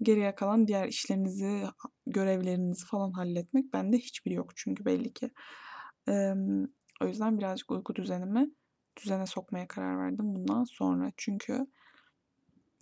geriye 0.01 0.35
kalan 0.35 0.67
diğer 0.67 0.87
işlerinizi, 0.87 1.63
görevlerinizi 2.07 2.85
falan 2.85 3.11
halletmek. 3.11 3.73
Bende 3.73 3.97
hiçbiri 3.97 4.33
yok 4.33 4.51
çünkü 4.55 4.85
belli 4.85 5.13
ki. 5.13 5.31
Ee, 6.09 6.33
o 7.01 7.07
yüzden 7.07 7.37
birazcık 7.37 7.71
uyku 7.71 7.95
düzenimi 7.95 8.49
düzene 9.03 9.25
sokmaya 9.25 9.67
karar 9.67 9.99
verdim 9.99 10.35
bundan 10.35 10.63
sonra. 10.63 11.11
Çünkü 11.17 11.67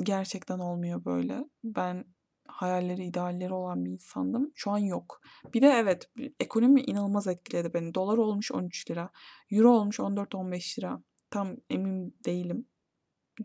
gerçekten 0.03 0.59
olmuyor 0.59 1.05
böyle. 1.05 1.43
Ben 1.63 2.05
hayalleri, 2.47 3.05
idealleri 3.05 3.53
olan 3.53 3.85
bir 3.85 3.91
insandım. 3.91 4.51
Şu 4.55 4.71
an 4.71 4.77
yok. 4.77 5.21
Bir 5.53 5.61
de 5.61 5.67
evet 5.67 6.09
ekonomi 6.39 6.81
inanılmaz 6.81 7.27
etkiledi 7.27 7.73
beni. 7.73 7.93
Dolar 7.93 8.17
olmuş 8.17 8.51
13 8.51 8.91
lira. 8.91 9.09
Euro 9.51 9.71
olmuş 9.71 9.99
14-15 9.99 10.79
lira. 10.79 11.01
Tam 11.29 11.55
emin 11.69 12.17
değilim. 12.25 12.67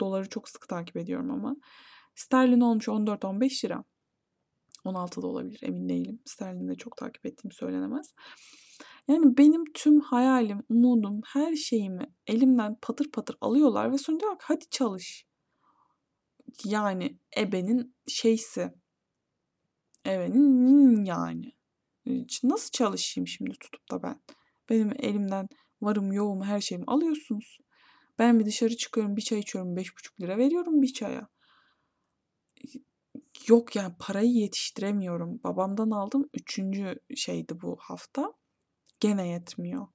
Doları 0.00 0.28
çok 0.28 0.48
sık 0.48 0.68
takip 0.68 0.96
ediyorum 0.96 1.30
ama. 1.30 1.56
Sterlin 2.14 2.61
olmuş 2.61 2.88
14-15 2.88 3.64
lira. 3.64 3.85
16 4.85 5.22
da 5.22 5.27
olabilir 5.27 5.61
emin 5.62 5.88
değilim. 5.88 6.20
Sterlin'i 6.25 6.68
de 6.68 6.75
çok 6.75 6.96
takip 6.96 7.27
ettiğim 7.27 7.53
söylenemez. 7.53 8.14
Yani 9.09 9.37
benim 9.38 9.64
tüm 9.75 10.01
hayalim, 10.01 10.62
umudum, 10.68 11.20
her 11.27 11.57
şeyimi 11.57 12.14
elimden 12.27 12.77
patır 12.83 13.11
patır 13.11 13.37
alıyorlar 13.40 13.92
ve 13.92 13.98
sonra 13.98 14.20
diyorlar 14.20 14.38
ki 14.38 14.44
hadi 14.48 14.64
çalış. 14.70 15.27
Yani 16.64 17.18
ebenin 17.38 17.96
şeysi. 18.07 18.72
Ebenin 20.07 21.05
yani. 21.05 21.53
Nasıl 22.42 22.70
çalışayım 22.70 23.27
şimdi 23.27 23.51
tutup 23.61 23.90
da 23.90 24.03
ben? 24.03 24.20
Benim 24.70 24.92
elimden 24.98 25.48
varım 25.81 26.12
yoğum 26.12 26.42
her 26.42 26.61
şeyimi 26.61 26.85
alıyorsunuz. 26.87 27.59
Ben 28.18 28.40
bir 28.40 28.46
dışarı 28.46 28.77
çıkıyorum 28.77 29.16
bir 29.16 29.22
çay 29.22 29.38
içiyorum 29.38 29.77
beş 29.77 29.96
buçuk 29.96 30.20
lira 30.20 30.38
veriyorum 30.38 30.83
bir 30.83 30.92
çaya. 30.92 31.29
Yok 33.48 33.77
yani 33.77 33.94
parayı 33.98 34.33
yetiştiremiyorum. 34.33 35.40
Babamdan 35.44 35.90
aldım 35.90 36.29
üçüncü 36.35 36.94
şeydi 37.16 37.61
bu 37.62 37.77
hafta. 37.81 38.33
Gene 39.01 39.29
yetmiyor. 39.29 39.87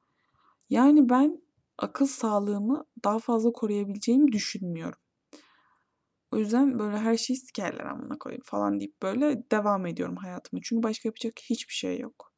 Yani 0.69 1.09
ben 1.09 1.41
akıl 1.77 2.07
sağlığımı 2.07 2.85
daha 3.03 3.19
fazla 3.19 3.51
koruyabileceğimi 3.51 4.31
düşünmüyorum. 4.31 4.99
O 6.31 6.37
yüzden 6.37 6.79
böyle 6.79 6.97
her 6.97 7.17
şeyi 7.17 7.37
sikerler 7.37 7.85
amına 7.85 8.17
koyayım 8.19 8.43
falan 8.45 8.79
deyip 8.79 9.01
böyle 9.01 9.51
devam 9.51 9.85
ediyorum 9.85 10.15
hayatıma. 10.15 10.61
Çünkü 10.63 10.83
başka 10.83 11.09
yapacak 11.09 11.33
hiçbir 11.49 11.73
şey 11.73 11.99
yok. 11.99 12.33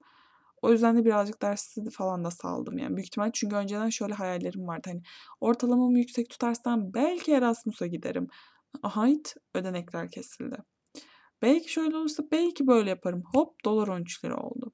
O 0.62 0.72
yüzden 0.72 0.98
de 0.98 1.06
birazcık 1.06 1.42
dersi 1.42 1.90
falan 1.90 2.24
da 2.26 2.32
saldım 2.32 2.78
yani. 2.78 2.96
Büyük 2.96 3.08
ihtimal 3.08 3.32
çünkü 3.34 3.56
önceden 3.56 3.90
şöyle 3.90 4.14
hayallerim 4.14 4.68
vardı. 4.68 4.90
Hani 4.92 5.02
ortalamamı 5.42 6.00
yüksek 6.00 6.30
tutarsam 6.30 6.94
belki 6.94 7.32
Erasmus'a 7.32 7.88
giderim. 7.88 8.28
Ahayt 8.84 9.36
ödenekler 9.54 10.12
kesildi. 10.12 10.58
Belki 11.42 11.72
şöyle 11.72 11.98
olursa 11.98 12.24
belki 12.32 12.68
böyle 12.68 12.90
yaparım. 12.90 13.24
Hop 13.34 13.66
dolar 13.66 13.88
13 13.88 14.26
lira 14.26 14.38
oldu. 14.38 14.74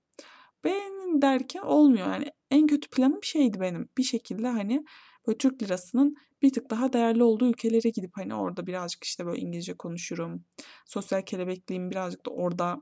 Ben 0.63 1.21
derken 1.21 1.61
olmuyor 1.61 2.07
yani. 2.07 2.31
En 2.51 2.67
kötü 2.67 2.89
planım 2.89 3.23
şeydi 3.23 3.59
benim. 3.59 3.89
Bir 3.97 4.03
şekilde 4.03 4.47
hani 4.47 4.85
böyle 5.27 5.37
Türk 5.37 5.63
lirasının 5.63 6.15
bir 6.41 6.53
tık 6.53 6.69
daha 6.69 6.93
değerli 6.93 7.23
olduğu 7.23 7.49
ülkelere 7.49 7.89
gidip 7.89 8.11
hani 8.13 8.35
orada 8.35 8.67
birazcık 8.67 9.03
işte 9.03 9.25
böyle 9.25 9.41
İngilizce 9.41 9.77
konuşurum. 9.77 10.45
Sosyal 10.85 11.21
kelebekliğimi 11.21 11.91
birazcık 11.91 12.25
da 12.25 12.31
orada 12.31 12.81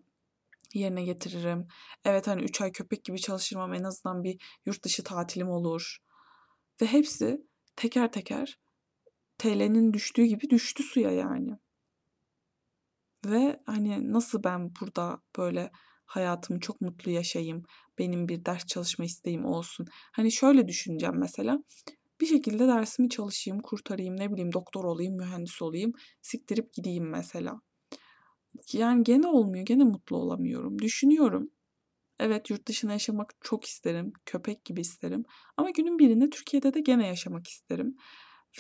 yerine 0.74 1.04
getiririm. 1.04 1.68
Evet 2.06 2.28
hani 2.28 2.44
3 2.44 2.62
ay 2.62 2.72
köpek 2.72 3.06
gibi 3.06 3.22
çalışırım 3.22 3.62
ama 3.62 3.76
en 3.76 3.84
azından 3.84 4.24
bir 4.24 4.42
yurt 4.66 4.84
dışı 4.84 5.04
tatilim 5.04 5.50
olur. 5.50 5.98
Ve 6.82 6.86
hepsi 6.86 7.48
teker 7.76 8.12
teker 8.12 8.60
TL'nin 9.44 9.94
düştüğü 9.94 10.24
gibi 10.26 10.50
düştü 10.50 10.84
suya 10.84 11.12
yani. 11.12 11.58
Ve 13.26 13.60
hani 13.66 14.14
nasıl 14.14 14.44
ben 14.44 14.72
burada 14.82 15.22
böyle 15.38 15.72
hayatımı 16.06 16.60
çok 16.60 16.82
mutlu 16.82 17.12
yaşayayım, 17.12 17.64
benim 18.00 18.28
bir 18.28 18.46
ders 18.46 18.66
çalışma 18.66 19.06
isteğim 19.06 19.46
olsun. 19.46 19.88
Hani 20.12 20.32
şöyle 20.32 20.68
düşüneceğim 20.68 21.16
mesela. 21.20 21.64
Bir 22.22 22.26
şekilde 22.26 22.68
dersimi 22.68 23.10
çalışayım, 23.10 23.60
kurtarayım, 23.60 24.20
ne 24.20 24.32
bileyim 24.32 24.54
doktor 24.54 24.84
olayım, 24.84 25.16
mühendis 25.16 25.62
olayım, 25.62 25.94
siktirip 26.22 26.74
gideyim 26.74 27.10
mesela. 27.10 27.62
Yani 28.74 29.04
gene 29.04 29.28
olmuyor, 29.28 29.66
gene 29.66 29.84
mutlu 29.84 30.18
olamıyorum. 30.18 30.80
Düşünüyorum. 30.80 31.50
Evet 32.20 32.50
yurt 32.50 32.68
dışına 32.68 32.92
yaşamak 32.92 33.34
çok 33.42 33.66
isterim, 33.66 34.14
köpek 34.26 34.66
gibi 34.66 34.82
isterim. 34.82 35.24
Ama 35.58 35.70
günün 35.70 36.00
birinde 36.00 36.30
Türkiye'de 36.30 36.74
de 36.74 36.80
gene 36.80 37.08
yaşamak 37.08 37.48
isterim. 37.48 37.96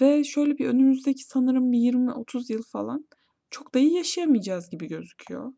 Ve 0.01 0.23
şöyle 0.23 0.57
bir 0.57 0.67
önümüzdeki 0.67 1.23
sanırım 1.23 1.71
bir 1.71 1.77
20-30 1.77 2.49
yıl 2.49 2.63
falan 2.63 3.07
çok 3.51 3.73
da 3.73 3.79
iyi 3.79 3.93
yaşayamayacağız 3.93 4.69
gibi 4.69 4.87
gözüküyor. 4.87 5.53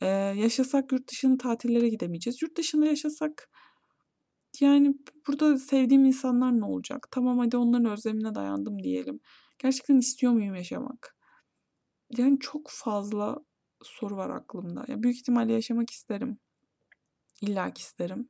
Ee, 0.00 0.06
yaşasak 0.36 0.92
yurt 0.92 1.10
dışına 1.10 1.36
tatillere 1.36 1.88
gidemeyeceğiz. 1.88 2.42
Yurt 2.42 2.56
dışında 2.56 2.86
yaşasak 2.86 3.50
yani 4.60 4.94
burada 5.28 5.58
sevdiğim 5.58 6.04
insanlar 6.04 6.60
ne 6.60 6.64
olacak? 6.64 7.08
Tamam 7.10 7.38
hadi 7.38 7.56
onların 7.56 7.92
özlemine 7.92 8.34
dayandım 8.34 8.82
diyelim. 8.82 9.20
Gerçekten 9.58 9.96
istiyor 9.96 10.32
muyum 10.32 10.54
yaşamak? 10.54 11.16
Yani 12.18 12.38
çok 12.40 12.70
fazla 12.70 13.38
soru 13.82 14.16
var 14.16 14.30
aklımda. 14.30 14.84
Ya 14.88 15.02
büyük 15.02 15.16
ihtimalle 15.16 15.52
yaşamak 15.52 15.90
isterim. 15.90 16.38
İlla 17.42 17.72
isterim. 17.76 18.28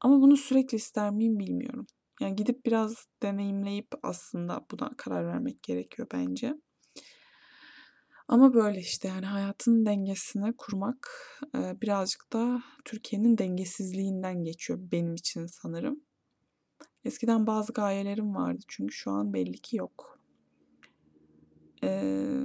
Ama 0.00 0.20
bunu 0.20 0.36
sürekli 0.36 0.76
ister 0.76 1.10
miyim 1.10 1.38
bilmiyorum. 1.38 1.86
Yani 2.20 2.36
gidip 2.36 2.66
biraz 2.66 3.06
deneyimleyip 3.22 3.88
aslında 4.02 4.66
buna 4.70 4.90
karar 4.96 5.26
vermek 5.26 5.62
gerekiyor 5.62 6.08
bence. 6.12 6.54
Ama 8.28 8.54
böyle 8.54 8.80
işte 8.80 9.08
yani 9.08 9.26
hayatın 9.26 9.86
dengesini 9.86 10.56
kurmak 10.56 11.10
birazcık 11.54 12.32
da 12.32 12.62
Türkiye'nin 12.84 13.38
dengesizliğinden 13.38 14.44
geçiyor 14.44 14.78
benim 14.82 15.14
için 15.14 15.46
sanırım. 15.46 16.00
Eskiden 17.04 17.46
bazı 17.46 17.72
gayelerim 17.72 18.34
vardı 18.34 18.62
çünkü 18.68 18.94
şu 18.94 19.10
an 19.10 19.32
belli 19.32 19.58
ki 19.58 19.76
yok. 19.76 20.18
Ee, 21.84 22.44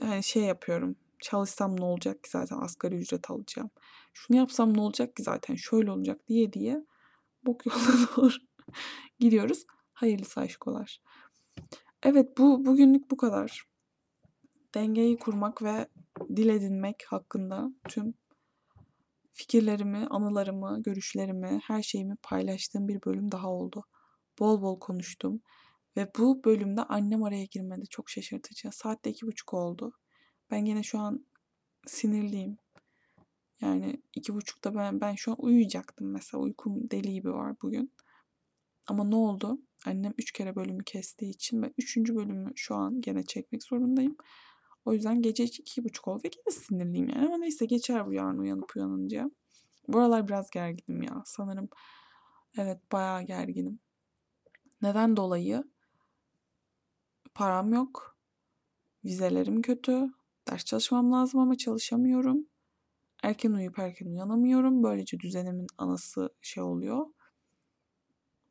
hani 0.00 0.22
şey 0.22 0.42
yapıyorum. 0.42 0.96
Çalışsam 1.22 1.80
ne 1.80 1.84
olacak 1.84 2.24
ki 2.24 2.30
zaten 2.30 2.56
asgari 2.56 2.96
ücret 2.96 3.30
alacağım. 3.30 3.70
Şunu 4.12 4.36
yapsam 4.36 4.76
ne 4.76 4.80
olacak 4.80 5.16
ki 5.16 5.22
zaten 5.22 5.54
şöyle 5.54 5.90
olacak 5.90 6.28
diye 6.28 6.52
diye 6.52 6.84
bok 7.46 7.66
yoluna 7.66 8.08
doğru 8.16 8.32
gidiyoruz. 9.18 9.64
Hayırlısı 9.92 10.40
aşkolar. 10.40 11.02
Evet 12.02 12.38
bu 12.38 12.66
bugünlük 12.66 13.10
bu 13.10 13.16
kadar 13.16 13.64
dengeyi 14.74 15.18
kurmak 15.18 15.62
ve 15.62 15.88
dil 16.36 16.48
edinmek 16.48 17.04
hakkında 17.08 17.70
tüm 17.88 18.14
fikirlerimi, 19.32 20.06
anılarımı, 20.10 20.82
görüşlerimi, 20.82 21.60
her 21.64 21.82
şeyimi 21.82 22.16
paylaştığım 22.22 22.88
bir 22.88 23.02
bölüm 23.06 23.32
daha 23.32 23.48
oldu. 23.48 23.84
Bol 24.38 24.62
bol 24.62 24.80
konuştum 24.80 25.42
ve 25.96 26.10
bu 26.18 26.44
bölümde 26.44 26.82
annem 26.82 27.22
araya 27.22 27.44
girmedi. 27.44 27.86
Çok 27.90 28.10
şaşırtıcı. 28.10 28.68
Saatte 28.72 29.10
iki 29.10 29.26
buçuk 29.26 29.54
oldu. 29.54 29.92
Ben 30.50 30.64
yine 30.64 30.82
şu 30.82 30.98
an 30.98 31.26
sinirliyim. 31.86 32.58
Yani 33.60 34.02
2.30'da 34.16 34.74
ben 34.74 35.00
ben 35.00 35.14
şu 35.14 35.30
an 35.30 35.36
uyuyacaktım 35.40 36.10
mesela. 36.12 36.42
Uykum 36.42 36.90
deli 36.90 37.12
gibi 37.12 37.32
var 37.32 37.54
bugün. 37.62 37.92
Ama 38.86 39.04
ne 39.04 39.16
oldu? 39.16 39.58
Annem 39.86 40.14
3 40.18 40.32
kere 40.32 40.56
bölümü 40.56 40.84
kestiği 40.84 41.30
için 41.30 41.62
ve 41.62 41.72
3. 41.78 41.96
bölümü 41.96 42.52
şu 42.56 42.74
an 42.74 43.00
gene 43.00 43.22
çekmek 43.22 43.62
zorundayım. 43.62 44.16
O 44.84 44.92
yüzden 44.92 45.22
gece 45.22 45.44
2.30 45.44 46.10
oldu 46.10 46.22
ve 46.24 46.28
gene 46.28 46.56
sinirliyim 46.56 47.08
yani. 47.08 47.26
Ama 47.26 47.38
neyse 47.38 47.66
geçer 47.66 48.06
bu 48.06 48.12
yarın 48.12 48.38
uyanıp 48.38 48.76
uyanınca. 48.76 49.30
Bu 49.88 49.98
aralar 49.98 50.28
biraz 50.28 50.50
gerginim 50.50 51.02
ya. 51.02 51.22
Sanırım 51.24 51.68
evet 52.58 52.92
bayağı 52.92 53.22
gerginim. 53.22 53.80
Neden 54.82 55.16
dolayı? 55.16 55.64
Param 57.34 57.72
yok. 57.72 58.18
Vizelerim 59.04 59.62
kötü. 59.62 60.06
Ders 60.50 60.64
çalışmam 60.64 61.12
lazım 61.12 61.40
ama 61.40 61.56
çalışamıyorum. 61.56 62.46
Erken 63.22 63.52
uyuyup 63.52 63.78
erken 63.78 64.06
uyanamıyorum. 64.06 64.82
Böylece 64.82 65.20
düzenimin 65.20 65.66
anası 65.78 66.30
şey 66.42 66.62
oluyor. 66.62 67.06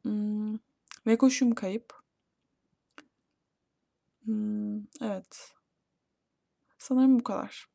Hmm, 0.04 0.58
ve 1.08 1.18
koşum 1.18 1.56
kayıp. 1.56 1.94
Hmm, 4.24 4.78
evet. 5.02 5.54
Sanırım 6.78 7.20
bu 7.20 7.24
kadar. 7.24 7.70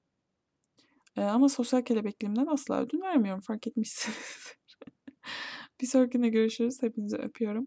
Ee, 1.17 1.23
ama 1.23 1.49
sosyal 1.49 1.83
kelebekliğimden 1.83 2.47
asla 2.47 2.81
ödün 2.81 3.01
vermiyorum. 3.03 3.41
Fark 3.41 3.67
etmişsinizdir. 3.67 4.59
bir 5.81 5.87
sonrakine 5.87 6.29
görüşürüz. 6.29 6.83
Hepinizi 6.83 7.17
öpüyorum. 7.17 7.67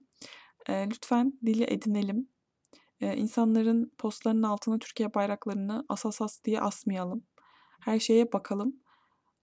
Ee, 0.70 0.88
lütfen 0.89 1.39
dili 1.46 1.63
edinelim. 1.63 2.30
Ee, 3.02 3.15
insanların 3.15 3.91
postlarının 3.98 4.43
altına 4.43 4.80
Türkiye 4.80 5.13
bayraklarını 5.13 5.86
asasas 5.89 6.43
diye 6.43 6.62
asmayalım. 6.62 7.24
Her 7.82 8.00
şeye 8.00 8.34
bakalım. 8.34 8.76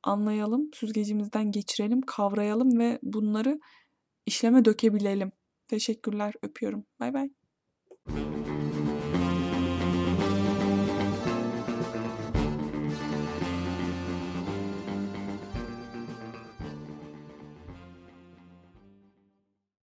Anlayalım. 0.02 0.70
Süzgecimizden 0.74 1.52
geçirelim. 1.52 2.00
Kavrayalım 2.00 2.78
ve 2.78 2.98
bunları 3.02 3.60
işleme 4.26 4.64
dökebilelim. 4.64 5.32
Teşekkürler. 5.68 6.34
Öpüyorum. 6.42 6.84
Bay 7.00 7.14
bay. 7.14 7.30